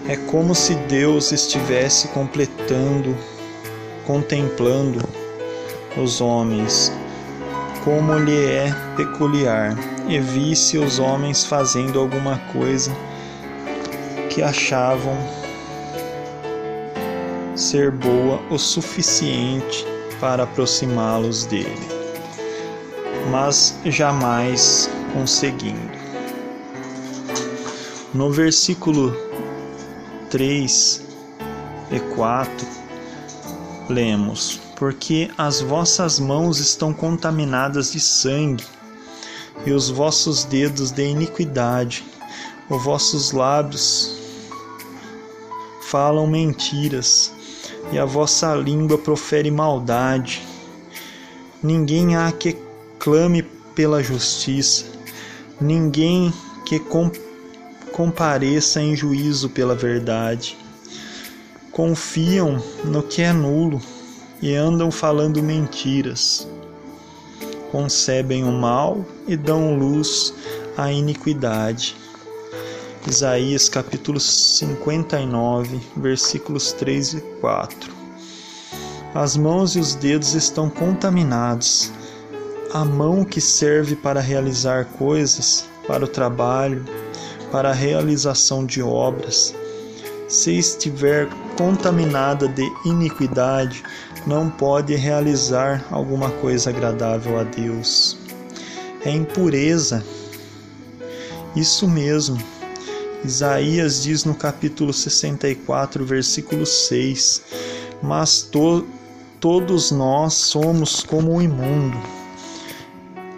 É 0.09 0.17
como 0.17 0.55
se 0.55 0.73
Deus 0.73 1.31
estivesse 1.31 2.07
completando 2.07 3.15
contemplando 4.07 5.07
os 5.95 6.19
homens, 6.19 6.91
como 7.83 8.17
lhe 8.17 8.43
é 8.43 8.73
peculiar, 8.97 9.77
e 10.07 10.19
visse 10.19 10.79
os 10.79 10.97
homens 10.97 11.45
fazendo 11.45 11.99
alguma 11.99 12.39
coisa 12.51 12.91
que 14.31 14.41
achavam 14.41 15.15
ser 17.55 17.91
boa 17.91 18.41
o 18.49 18.57
suficiente 18.57 19.85
para 20.19 20.41
aproximá-los 20.41 21.45
dele, 21.45 21.87
mas 23.29 23.77
jamais 23.85 24.89
conseguindo. 25.13 25.99
No 28.11 28.31
versículo 28.31 29.28
3 30.29 31.01
e 31.91 31.99
4 32.15 32.67
lemos: 33.89 34.59
Porque 34.75 35.29
as 35.37 35.59
vossas 35.59 36.19
mãos 36.19 36.59
estão 36.59 36.93
contaminadas 36.93 37.91
de 37.91 37.99
sangue, 37.99 38.63
e 39.65 39.71
os 39.71 39.89
vossos 39.89 40.43
dedos 40.45 40.91
de 40.91 41.05
iniquidade, 41.05 42.05
os 42.69 42.83
vossos 42.83 43.31
lábios 43.31 44.17
falam 45.81 46.27
mentiras, 46.27 47.33
e 47.91 47.97
a 47.97 48.05
vossa 48.05 48.53
língua 48.53 48.99
profere 48.99 49.49
maldade. 49.49 50.43
Ninguém 51.63 52.15
há 52.15 52.31
que 52.31 52.55
clame 52.99 53.41
pela 53.73 54.03
justiça, 54.03 54.85
ninguém 55.59 56.31
que 56.65 56.79
compareça 57.91 58.81
em 58.81 58.95
juízo 58.95 59.49
pela 59.49 59.75
verdade 59.75 60.57
confiam 61.79 62.61
no 62.83 63.01
que 63.01 63.21
é 63.21 63.31
nulo 63.31 63.81
e 64.41 64.53
andam 64.53 64.91
falando 64.91 65.41
mentiras. 65.41 66.45
Concebem 67.71 68.43
o 68.43 68.51
mal 68.51 69.05
e 69.25 69.37
dão 69.37 69.77
luz 69.77 70.33
à 70.75 70.91
iniquidade. 70.91 71.95
Isaías 73.07 73.69
capítulo 73.69 74.19
59, 74.19 75.79
versículos 75.95 76.73
3 76.73 77.13
e 77.13 77.21
4. 77.39 77.93
As 79.15 79.37
mãos 79.37 79.77
e 79.77 79.79
os 79.79 79.95
dedos 79.95 80.33
estão 80.33 80.69
contaminados. 80.69 81.93
A 82.73 82.83
mão 82.83 83.23
que 83.23 83.39
serve 83.39 83.95
para 83.95 84.19
realizar 84.19 84.83
coisas, 84.83 85.65
para 85.87 86.03
o 86.03 86.09
trabalho, 86.09 86.83
para 87.51 87.69
a 87.69 87.73
realização 87.73 88.65
de 88.65 88.81
obras, 88.81 89.55
se 90.27 90.57
estiver 90.57 91.27
contaminada 91.57 92.47
de 92.47 92.63
iniquidade, 92.85 93.83
não 94.27 94.49
pode 94.49 94.95
realizar 94.95 95.85
alguma 95.89 96.29
coisa 96.29 96.69
agradável 96.69 97.39
a 97.39 97.43
Deus. 97.43 98.17
É 99.03 99.11
impureza. 99.11 100.03
Isso 101.55 101.87
mesmo. 101.87 102.37
Isaías 103.25 104.03
diz 104.03 104.23
no 104.23 104.35
capítulo 104.35 104.93
64, 104.93 106.05
versículo 106.05 106.65
6: 106.65 107.41
mas 108.01 108.41
to 108.41 108.87
todos 109.39 109.91
nós 109.91 110.33
somos 110.33 111.01
como 111.01 111.37
o 111.37 111.41
imundo, 111.41 111.97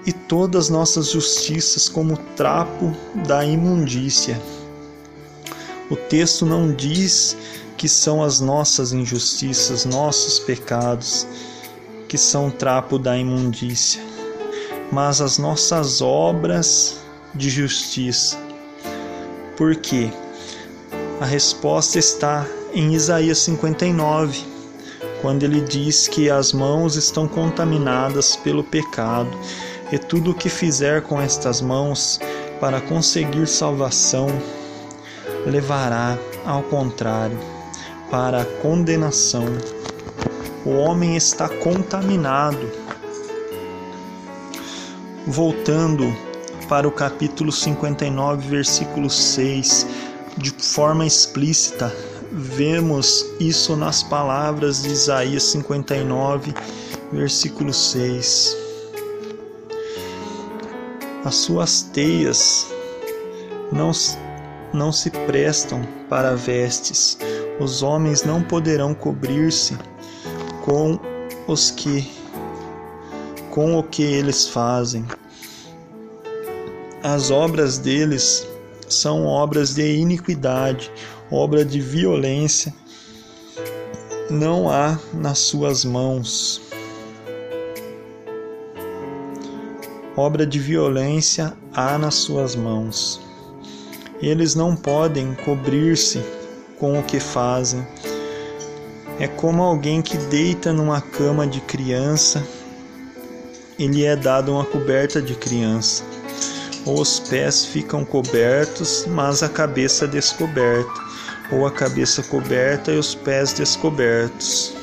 e 0.06 0.12
todas 0.12 0.70
nossas 0.70 1.12
justiças 1.12 1.88
como 1.88 2.18
trapo 2.36 2.96
da 3.28 3.46
imundícia. 3.46 4.42
O 5.90 5.96
texto 5.96 6.46
não 6.46 6.74
diz 6.74 7.36
que 7.78 7.88
são 7.90 8.24
as 8.24 8.40
nossas 8.40 8.94
injustiças, 8.94 9.86
nossos 9.86 10.40
pecados, 10.40 11.28
que 12.08 12.18
são 12.18 12.50
trapo 12.50 12.98
da 12.98 13.18
imundícia, 13.18 14.02
mas 14.92 15.22
as 15.22 15.38
nossas 15.38 16.02
obras 16.02 16.98
de 17.34 17.50
justiça. 17.50 18.38
Por 19.56 19.76
quê? 19.76 20.12
A 21.20 21.26
resposta 21.26 22.00
está 22.00 22.48
em 22.74 22.94
Isaías 22.94 23.38
59, 23.40 24.44
quando 25.22 25.44
ele 25.44 25.62
diz 25.62 26.08
que 26.08 26.30
as 26.30 26.52
mãos 26.52 26.96
estão 26.96 27.28
contaminadas 27.28 28.36
pelo 28.36 28.64
pecado 28.64 29.30
e 29.92 30.00
tudo 30.00 30.32
o 30.32 30.34
que 30.34 30.50
fizer 30.50 31.02
com 31.02 31.22
estas 31.22 31.62
mãos 31.62 32.20
para 32.60 32.80
conseguir 32.80 33.48
salvação 33.48 34.28
levará, 35.46 36.18
ao 36.46 36.64
contrário, 36.64 37.38
para 38.10 38.42
a 38.42 38.46
condenação. 38.46 39.46
O 40.66 40.72
homem 40.72 41.16
está 41.16 41.50
contaminado. 41.50 42.70
Voltando 45.28 46.16
para 46.68 46.88
o 46.88 46.92
capítulo 46.92 47.52
59, 47.52 48.48
versículo 48.48 49.10
6, 49.10 49.86
de 50.38 50.52
forma 50.52 51.06
explícita, 51.06 51.94
vemos 52.32 53.26
isso 53.40 53.76
nas 53.76 54.02
palavras 54.02 54.84
de 54.84 54.90
Isaías 54.90 55.44
59, 55.44 56.54
versículo 57.12 57.74
6. 57.74 58.71
As 61.24 61.36
suas 61.36 61.84
teias 61.84 62.68
não, 63.72 63.92
não 64.74 64.92
se 64.92 65.12
prestam 65.12 65.82
para 66.10 66.36
vestes, 66.36 67.18
os 67.60 67.84
homens 67.84 68.24
não 68.24 68.42
poderão 68.42 68.94
cobrir-se 68.94 69.78
com 70.66 71.00
os 71.48 71.70
que 71.70 72.10
com 73.52 73.78
o 73.78 73.84
que 73.84 74.02
eles 74.02 74.48
fazem. 74.48 75.06
As 77.04 77.30
obras 77.30 77.78
deles 77.78 78.48
são 78.88 79.26
obras 79.26 79.76
de 79.76 79.96
iniquidade, 79.98 80.90
obra 81.30 81.66
de 81.66 81.82
violência. 81.82 82.74
Não 84.30 84.70
há 84.70 84.98
nas 85.14 85.40
suas 85.40 85.84
mãos 85.84 86.62
obra 90.16 90.46
de 90.46 90.60
violência 90.60 91.54
há 91.74 91.98
nas 91.98 92.16
suas 92.16 92.56
mãos. 92.56 93.22
Eles 94.22 94.56
não 94.56 94.76
podem 94.76 95.34
cobrir-se 95.46 96.22
com 96.78 97.00
o 97.00 97.04
que 97.04 97.20
fazem. 97.20 97.86
É 99.20 99.28
como 99.28 99.64
alguém 99.64 100.02
que 100.02 100.18
deita 100.18 100.74
numa 100.74 101.02
cama 101.02 101.48
de 101.48 101.62
criança 101.62 102.46
e 103.78 103.88
lhe 103.88 104.04
é 104.04 104.16
dada 104.16 104.52
uma 104.52 104.66
coberta 104.66 105.22
de 105.22 105.36
criança. 105.36 106.04
Os 106.86 107.20
pés 107.20 107.66
ficam 107.66 108.04
cobertos, 108.04 109.06
mas 109.08 109.44
a 109.44 109.50
cabeça 109.50 110.08
descoberta, 110.08 111.02
ou 111.52 111.66
a 111.66 111.72
cabeça 111.72 112.24
coberta 112.24 112.92
e 112.92 112.98
os 112.98 113.14
pés 113.14 113.54
descobertos. 113.54 114.74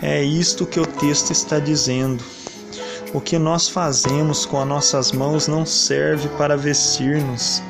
É 0.00 0.22
isto 0.22 0.66
que 0.66 0.78
o 0.78 0.86
texto 0.86 1.32
está 1.32 1.58
dizendo. 1.58 2.22
O 3.16 3.20
que 3.20 3.38
nós 3.38 3.66
fazemos 3.66 4.44
com 4.44 4.60
as 4.60 4.68
nossas 4.68 5.10
mãos 5.10 5.48
não 5.48 5.64
serve 5.64 6.28
para 6.36 6.54
vestir-nos, 6.54 7.62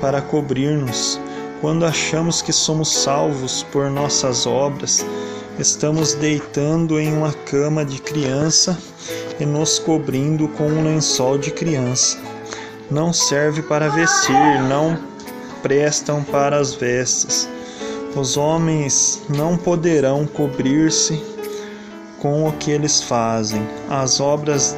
para 0.00 0.22
cobrir-nos. 0.22 1.20
Quando 1.60 1.84
achamos 1.84 2.40
que 2.40 2.52
somos 2.52 2.94
salvos 2.94 3.64
por 3.72 3.90
nossas 3.90 4.46
obras, 4.46 5.04
estamos 5.58 6.14
deitando 6.14 7.00
em 7.00 7.12
uma 7.12 7.32
cama 7.32 7.84
de 7.84 8.00
criança 8.00 8.78
e 9.40 9.44
nos 9.44 9.80
cobrindo 9.80 10.46
com 10.46 10.68
um 10.68 10.84
lençol 10.84 11.36
de 11.38 11.50
criança. 11.50 12.16
Não 12.88 13.12
serve 13.12 13.62
para 13.62 13.88
vestir, 13.88 14.62
não 14.68 14.96
prestam 15.60 16.22
para 16.22 16.56
as 16.56 16.72
vestes. 16.72 17.48
Os 18.14 18.36
homens 18.36 19.22
não 19.28 19.56
poderão 19.56 20.24
cobrir-se 20.24 21.20
com 22.20 22.48
o 22.48 22.52
que 22.52 22.70
eles 22.70 23.02
fazem. 23.02 23.66
As 23.88 24.20
obras 24.20 24.76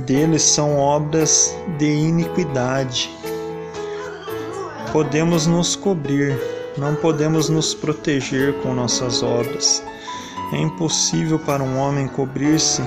deles 0.00 0.42
são 0.42 0.76
obras 0.76 1.54
de 1.78 1.86
iniquidade. 1.86 3.10
Podemos 4.92 5.46
nos 5.46 5.76
cobrir, 5.76 6.38
não 6.76 6.94
podemos 6.94 7.48
nos 7.48 7.74
proteger 7.74 8.54
com 8.62 8.74
nossas 8.74 9.22
obras. 9.22 9.82
É 10.52 10.56
impossível 10.56 11.38
para 11.38 11.62
um 11.62 11.78
homem 11.78 12.08
cobrir-se 12.08 12.82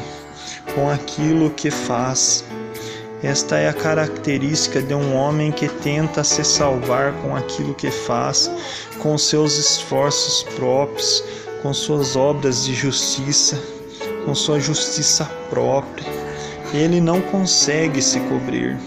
com 0.73 0.89
aquilo 0.89 1.51
que 1.51 1.69
faz. 1.69 2.43
Esta 3.21 3.57
é 3.57 3.69
a 3.69 3.73
característica 3.73 4.81
de 4.81 4.95
um 4.95 5.15
homem 5.15 5.51
que 5.51 5.67
tenta 5.67 6.23
se 6.23 6.43
salvar 6.43 7.13
com 7.21 7.35
aquilo 7.35 7.75
que 7.75 7.91
faz, 7.91 8.49
com 8.97 9.15
seus 9.15 9.59
esforços 9.59 10.41
próprios, 10.55 11.23
com 11.61 11.73
suas 11.73 12.15
obras 12.15 12.65
de 12.65 12.73
justiça, 12.73 13.61
com 14.25 14.33
sua 14.33 14.59
justiça 14.59 15.25
própria. 15.49 16.09
Ele 16.73 16.99
não 16.99 17.21
consegue 17.21 18.01
se 18.01 18.19
cobrir. 18.21 18.77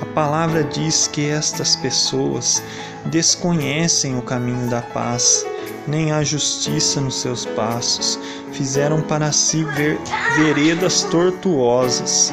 A 0.00 0.06
palavra 0.14 0.62
diz 0.64 1.08
que 1.08 1.28
estas 1.28 1.76
pessoas 1.76 2.62
desconhecem 3.06 4.16
o 4.16 4.22
caminho 4.22 4.70
da 4.70 4.80
paz, 4.80 5.44
nem 5.86 6.12
a 6.12 6.22
justiça 6.22 7.00
nos 7.00 7.20
seus 7.20 7.44
passos, 7.44 8.18
fizeram 8.52 9.02
para 9.02 9.32
si 9.32 9.64
ver, 9.64 9.98
veredas 10.36 11.02
tortuosas. 11.02 12.32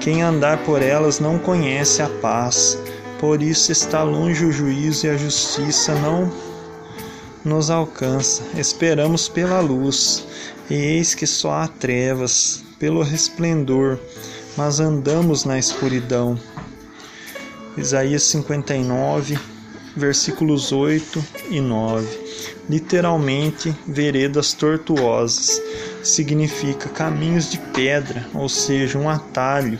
Quem 0.00 0.22
andar 0.22 0.58
por 0.58 0.82
elas 0.82 1.20
não 1.20 1.38
conhece 1.38 2.02
a 2.02 2.08
paz, 2.20 2.76
por 3.18 3.40
isso 3.40 3.72
está 3.72 4.02
longe 4.02 4.44
o 4.44 4.52
juízo 4.52 5.06
e 5.06 5.10
a 5.10 5.16
justiça 5.16 5.94
não 5.94 6.30
nos 7.46 7.70
alcança. 7.70 8.42
Esperamos 8.58 9.28
pela 9.28 9.60
luz, 9.60 10.26
e 10.68 10.74
eis 10.74 11.14
que 11.14 11.26
só 11.26 11.52
há 11.52 11.68
trevas, 11.68 12.64
pelo 12.78 13.02
resplendor, 13.02 13.98
mas 14.56 14.80
andamos 14.80 15.44
na 15.44 15.56
escuridão. 15.56 16.38
Isaías 17.78 18.24
59, 18.24 19.38
versículos 19.96 20.72
8 20.72 21.24
e 21.48 21.60
9. 21.60 22.26
Literalmente, 22.68 23.72
veredas 23.86 24.52
tortuosas 24.52 25.62
significa 26.02 26.88
caminhos 26.88 27.48
de 27.48 27.58
pedra, 27.72 28.26
ou 28.34 28.48
seja, 28.48 28.98
um 28.98 29.08
atalho. 29.08 29.78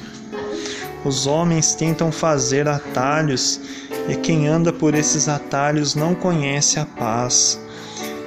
Os 1.05 1.27
homens 1.27 1.75
tentam 1.75 2.13
fazer 2.13 2.69
atalhos 2.69 3.61
e 4.09 4.17
quem 4.17 4.47
anda 4.47 4.73
por 4.73 4.95
esses 4.95 5.29
atalhos 5.29 5.95
não 5.95 6.15
conhece 6.15 6.79
a 6.79 6.87
paz. 6.87 7.61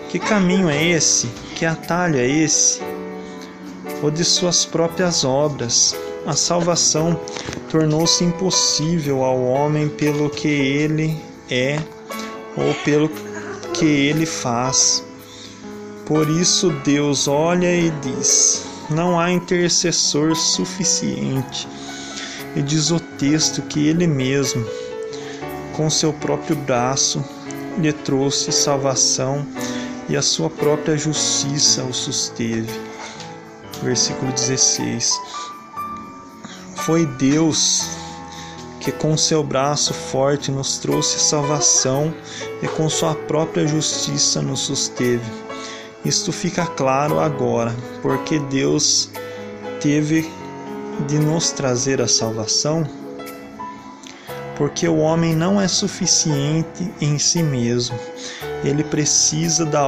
Que 0.10 0.20
caminho 0.20 0.70
é 0.70 0.84
esse? 0.84 1.28
Que 1.56 1.66
atalho 1.66 2.18
é 2.18 2.28
esse? 2.28 2.82
O 4.02 4.10
de 4.10 4.24
suas 4.24 4.66
próprias 4.66 5.24
obras. 5.24 5.96
A 6.26 6.34
salvação 6.34 7.20
tornou-se 7.70 8.24
impossível 8.24 9.24
ao 9.24 9.42
homem 9.42 9.88
pelo 9.88 10.30
que 10.30 10.48
ele 10.48 11.18
é 11.50 11.80
ou 12.58 12.74
pelo 12.84 13.10
que 13.74 13.86
ele 13.86 14.26
faz. 14.26 15.04
Por 16.06 16.30
isso 16.30 16.72
Deus 16.84 17.28
olha 17.28 17.74
e 17.74 17.90
diz: 18.02 18.66
não 18.90 19.20
há 19.20 19.32
intercessor 19.32 20.36
suficiente. 20.36 21.68
E 22.56 22.62
diz 22.62 22.90
o 22.90 23.00
texto 23.00 23.62
que 23.62 23.88
ele 23.88 24.08
mesmo 24.08 24.66
com 25.80 25.90
seu 25.90 26.12
próprio 26.12 26.58
braço 26.58 27.24
lhe 27.78 27.94
trouxe 27.94 28.52
salvação 28.52 29.48
e 30.10 30.18
a 30.18 30.22
sua 30.22 30.50
própria 30.50 30.98
justiça 30.98 31.84
o 31.84 31.94
susteve. 31.94 32.70
Versículo 33.82 34.30
16. 34.34 35.18
Foi 36.76 37.06
Deus 37.06 37.86
que 38.82 38.92
com 38.92 39.16
seu 39.16 39.42
braço 39.42 39.94
forte 39.94 40.52
nos 40.52 40.80
trouxe 40.80 41.18
salvação 41.18 42.14
e 42.62 42.68
com 42.68 42.90
sua 42.90 43.16
própria 43.16 43.66
justiça 43.66 44.42
nos 44.42 44.60
susteve. 44.60 45.32
Isto 46.04 46.34
fica 46.34 46.66
claro 46.66 47.22
agora, 47.22 47.74
porque 48.02 48.38
Deus 48.38 49.10
teve 49.80 50.30
de 51.08 51.18
nos 51.20 51.52
trazer 51.52 52.02
a 52.02 52.08
salvação 52.08 52.99
porque 54.60 54.90
o 54.90 54.98
homem 54.98 55.34
não 55.34 55.60
é 55.60 55.70
suficiente 55.70 56.92
em 57.00 57.18
si 57.18 57.42
mesmo. 57.42 57.98
Ele 58.62 58.84
precisa 58.84 59.66
da, 59.66 59.88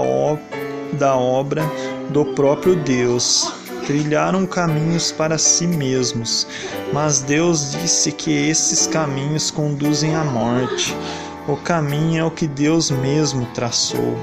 da 0.94 1.14
obra 1.14 1.62
do 2.10 2.24
próprio 2.34 2.78
Deus. 2.78 3.52
Trilharam 3.86 4.46
caminhos 4.46 5.12
para 5.12 5.38
si 5.38 5.68
mesmos, 5.68 6.48
mas 6.94 7.20
Deus 7.20 7.74
disse 7.74 8.14
que 8.14 8.32
esses 8.32 8.88
caminhos 8.88 9.52
conduzem 9.52 10.16
à 10.16 10.24
morte. 10.24 10.96
O 11.50 11.58
caminho 11.58 12.22
é 12.22 12.24
o 12.24 12.32
que 12.32 12.48
Deus 12.48 12.90
mesmo 12.90 13.46
traçou. 13.48 14.18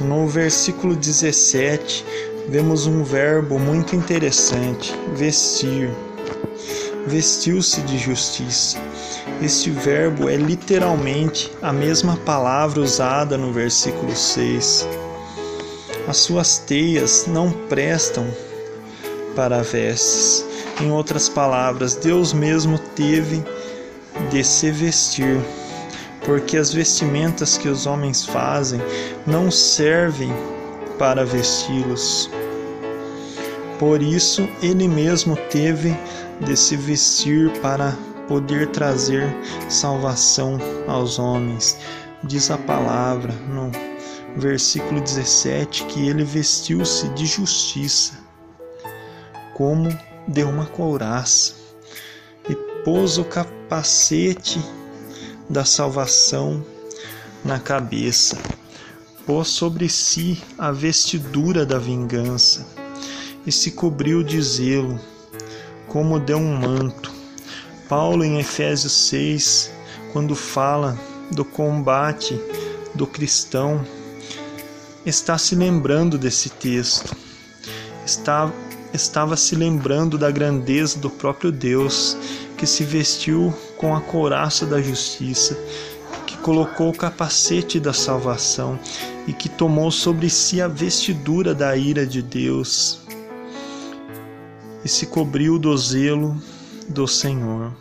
No 0.00 0.26
versículo 0.26 0.96
17, 0.96 2.04
vemos 2.48 2.86
um 2.86 3.04
verbo 3.04 3.56
muito 3.56 3.94
interessante: 3.94 4.92
vestir. 5.14 5.90
Vestiu-se 7.06 7.82
de 7.82 7.98
justiça. 7.98 8.91
Este 9.42 9.70
verbo 9.70 10.28
é 10.28 10.36
literalmente 10.36 11.50
a 11.60 11.72
mesma 11.72 12.16
palavra 12.18 12.80
usada 12.80 13.36
no 13.36 13.52
versículo 13.52 14.14
6. 14.14 14.86
As 16.06 16.18
suas 16.18 16.58
teias 16.58 17.26
não 17.26 17.50
prestam 17.50 18.24
para 19.34 19.60
vestes. 19.64 20.44
Em 20.80 20.92
outras 20.92 21.28
palavras, 21.28 21.96
Deus 21.96 22.32
mesmo 22.32 22.78
teve 22.94 23.42
de 24.30 24.44
se 24.44 24.70
vestir, 24.70 25.40
porque 26.24 26.56
as 26.56 26.72
vestimentas 26.72 27.58
que 27.58 27.68
os 27.68 27.84
homens 27.84 28.24
fazem 28.24 28.80
não 29.26 29.50
servem 29.50 30.32
para 31.00 31.24
vesti-los. 31.24 32.30
Por 33.76 34.00
isso, 34.00 34.48
ele 34.62 34.86
mesmo 34.86 35.36
teve 35.50 35.98
de 36.40 36.56
se 36.56 36.76
vestir 36.76 37.50
para 37.60 37.92
poder 38.32 38.68
trazer 38.68 39.30
salvação 39.68 40.58
aos 40.88 41.18
homens. 41.18 41.78
Diz 42.24 42.50
a 42.50 42.56
palavra 42.56 43.30
no 43.30 43.70
versículo 44.40 45.02
17 45.02 45.84
que 45.84 46.08
ele 46.08 46.24
vestiu-se 46.24 47.10
de 47.10 47.26
justiça, 47.26 48.14
como 49.52 49.90
de 50.26 50.44
uma 50.44 50.64
couraça, 50.64 51.52
e 52.48 52.54
pôs 52.82 53.18
o 53.18 53.24
capacete 53.24 54.58
da 55.50 55.66
salvação 55.66 56.64
na 57.44 57.60
cabeça, 57.60 58.38
pôs 59.26 59.48
sobre 59.48 59.90
si 59.90 60.42
a 60.56 60.72
vestidura 60.72 61.66
da 61.66 61.78
vingança 61.78 62.66
e 63.46 63.52
se 63.52 63.72
cobriu 63.72 64.22
de 64.22 64.40
zelo, 64.40 64.98
como 65.86 66.18
de 66.18 66.32
um 66.34 66.56
manto. 66.56 67.21
Paulo, 67.92 68.24
em 68.24 68.38
Efésios 68.38 69.08
6, 69.08 69.70
quando 70.14 70.34
fala 70.34 70.98
do 71.30 71.44
combate 71.44 72.40
do 72.94 73.06
cristão, 73.06 73.84
está 75.04 75.36
se 75.36 75.54
lembrando 75.54 76.16
desse 76.16 76.48
texto, 76.48 77.14
está, 78.06 78.50
estava 78.94 79.36
se 79.36 79.54
lembrando 79.54 80.16
da 80.16 80.30
grandeza 80.30 80.98
do 80.98 81.10
próprio 81.10 81.52
Deus 81.52 82.16
que 82.56 82.66
se 82.66 82.82
vestiu 82.82 83.52
com 83.76 83.94
a 83.94 84.00
couraça 84.00 84.64
da 84.64 84.80
justiça, 84.80 85.54
que 86.26 86.38
colocou 86.38 86.88
o 86.88 86.96
capacete 86.96 87.78
da 87.78 87.92
salvação 87.92 88.80
e 89.28 89.34
que 89.34 89.50
tomou 89.50 89.90
sobre 89.90 90.30
si 90.30 90.62
a 90.62 90.66
vestidura 90.66 91.54
da 91.54 91.76
ira 91.76 92.06
de 92.06 92.22
Deus 92.22 93.00
e 94.82 94.88
se 94.88 95.04
cobriu 95.04 95.58
do 95.58 95.76
zelo 95.76 96.40
do 96.92 97.08
Senhor. 97.08 97.72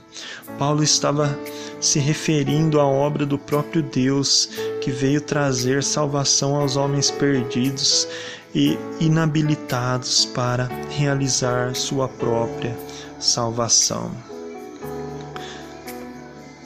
Paulo 0.57 0.83
estava 0.83 1.37
se 1.79 1.99
referindo 1.99 2.79
à 2.79 2.85
obra 2.85 3.25
do 3.25 3.37
próprio 3.37 3.83
Deus 3.83 4.49
que 4.81 4.91
veio 4.91 5.21
trazer 5.21 5.83
salvação 5.83 6.55
aos 6.55 6.75
homens 6.75 7.11
perdidos 7.11 8.07
e 8.53 8.77
inabilitados 8.99 10.25
para 10.25 10.69
realizar 10.89 11.75
sua 11.75 12.07
própria 12.07 12.77
salvação. 13.19 14.11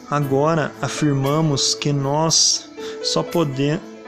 Agora 0.10 0.72
afirmamos 0.82 1.74
que 1.74 1.92
nós 1.92 2.70
só, 3.04 3.26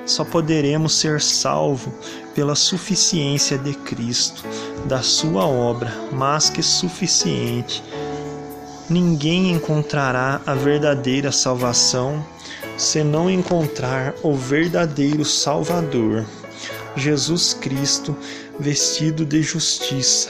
só 0.05 0.25
poderemos 0.25 0.93
ser 0.93 1.21
salvos 1.21 1.93
pela 2.35 2.55
suficiência 2.55 3.57
de 3.57 3.73
Cristo, 3.73 4.43
da 4.85 5.01
sua 5.01 5.45
obra, 5.45 5.91
mas 6.11 6.49
que 6.49 6.61
suficiente 6.61 7.83
ninguém 8.89 9.51
encontrará 9.51 10.41
a 10.45 10.53
verdadeira 10.53 11.31
salvação 11.31 12.25
se 12.77 13.03
não 13.03 13.29
encontrar 13.29 14.13
o 14.23 14.33
verdadeiro 14.33 15.25
Salvador, 15.25 16.25
Jesus 16.95 17.53
Cristo, 17.53 18.15
vestido 18.59 19.25
de 19.25 19.41
justiça. 19.41 20.29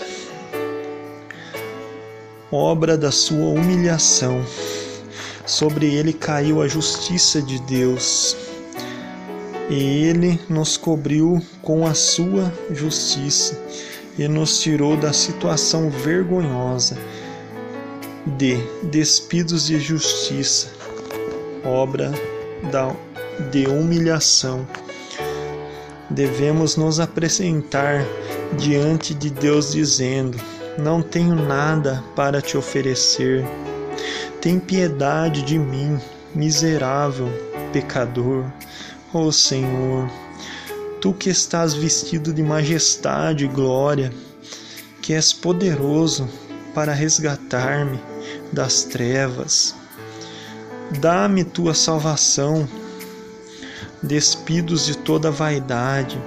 Obra 2.52 2.98
da 2.98 3.12
sua 3.12 3.50
humilhação, 3.50 4.44
sobre 5.46 5.94
ele 5.94 6.14
caiu 6.14 6.62
a 6.62 6.68
justiça 6.68 7.42
de 7.42 7.60
Deus, 7.64 8.36
e 9.70 10.06
ele 10.06 10.40
nos 10.50 10.78
cobriu 10.78 11.42
com 11.62 11.86
a 11.86 11.94
sua 11.94 12.54
justiça 12.72 13.62
e 14.18 14.26
nos 14.28 14.62
tirou 14.62 14.96
da 14.96 15.12
situação 15.12 15.90
vergonhosa 15.90 16.98
de 18.36 18.58
despidos 18.84 19.68
de 19.68 19.80
justiça, 19.80 20.70
obra 21.64 22.12
da, 22.72 22.94
de 23.52 23.68
humilhação. 23.68 24.68
Devemos 26.10 26.76
nos 26.76 27.00
apresentar 27.00 28.06
diante 28.58 29.14
de 29.14 29.30
Deus 29.30 29.72
dizendo: 29.72 30.38
Não 30.78 31.02
tenho 31.02 31.36
nada 31.36 32.04
para 32.16 32.42
te 32.42 32.58
oferecer. 32.58 33.46
Tem 34.42 34.60
piedade 34.60 35.42
de 35.44 35.58
mim, 35.58 36.00
miserável 36.36 37.30
pecador. 37.72 38.46
Ó 39.14 39.24
oh, 39.24 39.32
Senhor, 39.32 40.10
tu 41.00 41.14
que 41.14 41.30
estás 41.30 41.74
vestido 41.74 42.34
de 42.34 42.44
majestade 42.44 43.46
e 43.46 43.48
glória, 43.48 44.12
que 45.02 45.14
és 45.14 45.32
poderoso 45.32 46.28
para 46.74 46.94
resgatar-me 46.94 48.17
das 48.52 48.84
trevas. 48.84 49.76
Dá-me 51.00 51.44
tua 51.44 51.74
salvação, 51.74 52.68
despidos 54.02 54.86
de 54.86 54.98
toda 54.98 55.30
vaidade, 55.30 56.22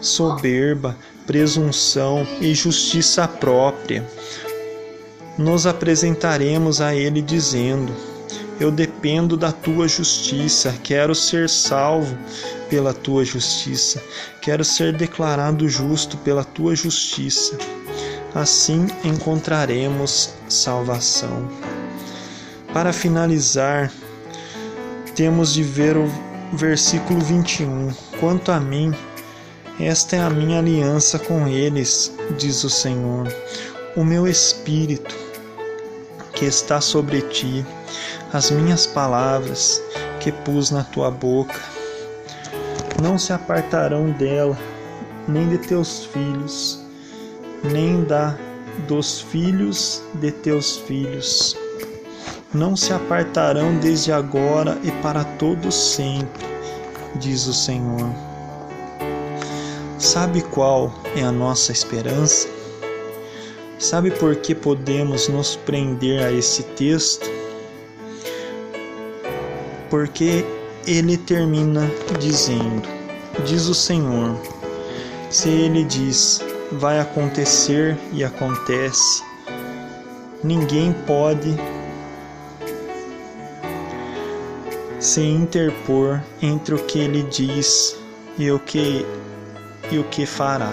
soberba, 0.00 0.96
presunção 1.26 2.26
e 2.40 2.54
justiça 2.54 3.26
própria. 3.26 4.06
Nos 5.38 5.66
apresentaremos 5.66 6.80
a 6.80 6.94
Ele 6.94 7.22
dizendo: 7.22 7.94
Eu 8.60 8.70
dependo 8.70 9.36
da 9.36 9.50
tua 9.50 9.88
justiça, 9.88 10.74
quero 10.82 11.14
ser 11.14 11.48
salvo 11.48 12.16
pela 12.68 12.92
tua 12.92 13.24
justiça, 13.24 14.02
quero 14.42 14.64
ser 14.64 14.94
declarado 14.94 15.68
justo 15.68 16.18
pela 16.18 16.44
tua 16.44 16.74
justiça 16.76 17.56
assim 18.34 18.86
encontraremos 19.04 20.34
salvação. 20.48 21.48
Para 22.72 22.92
finalizar, 22.92 23.92
temos 25.14 25.52
de 25.52 25.62
ver 25.62 25.96
o 25.96 26.10
versículo 26.54 27.20
21. 27.20 27.90
Quanto 28.18 28.50
a 28.50 28.58
mim, 28.58 28.94
esta 29.78 30.16
é 30.16 30.20
a 30.20 30.30
minha 30.30 30.58
aliança 30.58 31.18
com 31.18 31.46
eles, 31.46 32.12
diz 32.38 32.64
o 32.64 32.70
Senhor, 32.70 33.28
o 33.96 34.04
meu 34.04 34.26
espírito 34.26 35.14
que 36.34 36.46
está 36.46 36.80
sobre 36.80 37.20
ti, 37.22 37.64
as 38.32 38.50
minhas 38.50 38.86
palavras 38.86 39.82
que 40.20 40.32
pus 40.32 40.70
na 40.70 40.82
tua 40.84 41.10
boca, 41.10 41.60
não 43.02 43.18
se 43.18 43.32
apartarão 43.32 44.10
dela, 44.12 44.56
nem 45.28 45.48
de 45.48 45.58
teus 45.58 46.06
filhos 46.06 46.81
nem 47.64 48.04
da 48.04 48.36
dos 48.86 49.20
filhos 49.20 50.02
de 50.14 50.30
teus 50.30 50.76
filhos. 50.76 51.56
Não 52.52 52.76
se 52.76 52.92
apartarão 52.92 53.76
desde 53.78 54.12
agora 54.12 54.78
e 54.82 54.90
para 55.02 55.24
todo 55.24 55.70
sempre, 55.72 56.44
diz 57.16 57.46
o 57.46 57.54
Senhor. 57.54 58.10
Sabe 59.98 60.42
qual 60.42 60.92
é 61.16 61.22
a 61.22 61.32
nossa 61.32 61.72
esperança? 61.72 62.48
Sabe 63.78 64.10
por 64.10 64.36
que 64.36 64.54
podemos 64.54 65.28
nos 65.28 65.56
prender 65.56 66.22
a 66.22 66.32
esse 66.32 66.62
texto? 66.62 67.28
Porque 69.88 70.44
ele 70.86 71.16
termina 71.16 71.90
dizendo: 72.18 72.88
Diz 73.46 73.66
o 73.66 73.74
Senhor. 73.74 74.36
Se 75.30 75.48
ele 75.48 75.84
diz: 75.84 76.40
vai 76.78 76.98
acontecer 76.98 77.96
e 78.12 78.24
acontece. 78.24 79.22
Ninguém 80.42 80.92
pode 81.06 81.56
se 84.98 85.20
interpor 85.20 86.20
entre 86.40 86.74
o 86.74 86.78
que 86.84 86.98
ele 86.98 87.22
diz 87.24 87.96
e 88.38 88.50
o 88.50 88.58
que 88.58 89.04
e 89.90 89.98
o 89.98 90.04
que 90.04 90.24
fará. 90.24 90.72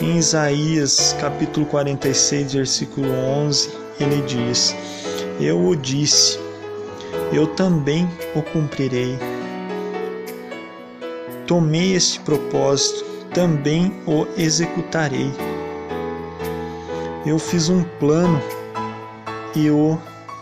Em 0.00 0.18
Isaías, 0.18 1.16
capítulo 1.20 1.66
46, 1.66 2.52
versículo 2.52 3.10
11, 3.10 3.70
ele 3.98 4.20
diz: 4.22 4.74
Eu 5.40 5.58
o 5.58 5.74
disse, 5.74 6.38
eu 7.32 7.46
também 7.46 8.08
o 8.34 8.42
cumprirei. 8.42 9.18
Tomei 11.46 11.94
este 11.94 12.20
propósito, 12.20 13.04
também 13.36 13.92
o 14.06 14.26
executarei. 14.38 15.30
Eu 17.26 17.38
fiz 17.38 17.68
um 17.68 17.84
plano 18.00 18.40
e 19.54 19.68
o 19.68 19.98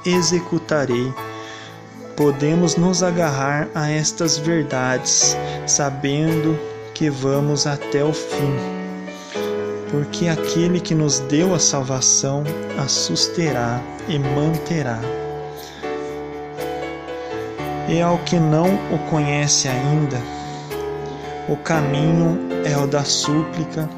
executarei. 0.07 1.12
Podemos 2.16 2.76
nos 2.76 3.03
agarrar 3.03 3.68
a 3.74 3.90
estas 3.90 4.38
verdades, 4.38 5.36
sabendo 5.66 6.57
que 6.95 7.11
vamos 7.11 7.66
até 7.66 8.05
o 8.05 8.12
fim, 8.12 8.55
porque 9.90 10.28
aquele 10.28 10.78
que 10.78 10.95
nos 10.95 11.18
deu 11.18 11.53
a 11.53 11.59
salvação 11.59 12.45
a 12.78 12.86
susterá 12.86 13.82
e 14.09 14.20
manterá. 14.20 15.01
E 17.88 18.01
ao 18.01 18.18
que 18.18 18.38
não 18.38 18.72
o 18.92 18.99
conhece 19.11 19.66
ainda, 19.66 20.18
o 21.49 21.57
caminho 21.57 22.53
é 22.65 22.77
o 22.77 22.87
da 22.87 23.05
súplica, 23.05 23.89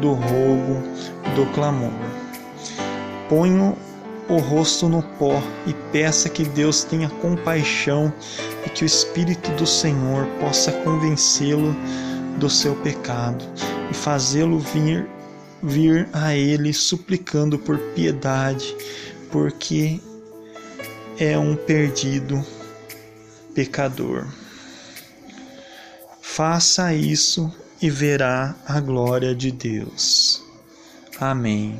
do 0.00 0.12
rogo, 0.12 0.82
do 1.34 1.46
clamor. 1.54 1.92
Ponho 3.28 3.76
o 4.28 4.38
rosto 4.38 4.88
no 4.88 5.02
pó 5.02 5.42
e 5.66 5.72
peça 5.92 6.28
que 6.28 6.44
Deus 6.44 6.84
tenha 6.84 7.08
compaixão 7.08 8.12
e 8.66 8.70
que 8.70 8.84
o 8.84 8.86
Espírito 8.86 9.50
do 9.52 9.66
Senhor 9.66 10.26
possa 10.40 10.72
convencê-lo 10.72 11.74
do 12.38 12.48
seu 12.48 12.74
pecado 12.76 13.44
e 13.90 13.94
fazê-lo 13.94 14.58
vir 14.58 15.08
vir 15.62 16.08
a 16.12 16.34
ele 16.34 16.72
suplicando 16.72 17.58
por 17.58 17.78
piedade, 17.94 18.76
porque 19.30 20.00
é 21.18 21.36
um 21.36 21.56
perdido 21.56 22.44
pecador. 23.54 24.26
Faça 26.20 26.94
isso 26.94 27.52
e 27.80 27.90
verá 27.90 28.54
a 28.66 28.80
glória 28.80 29.34
de 29.34 29.50
Deus. 29.50 30.42
Amém. 31.20 31.78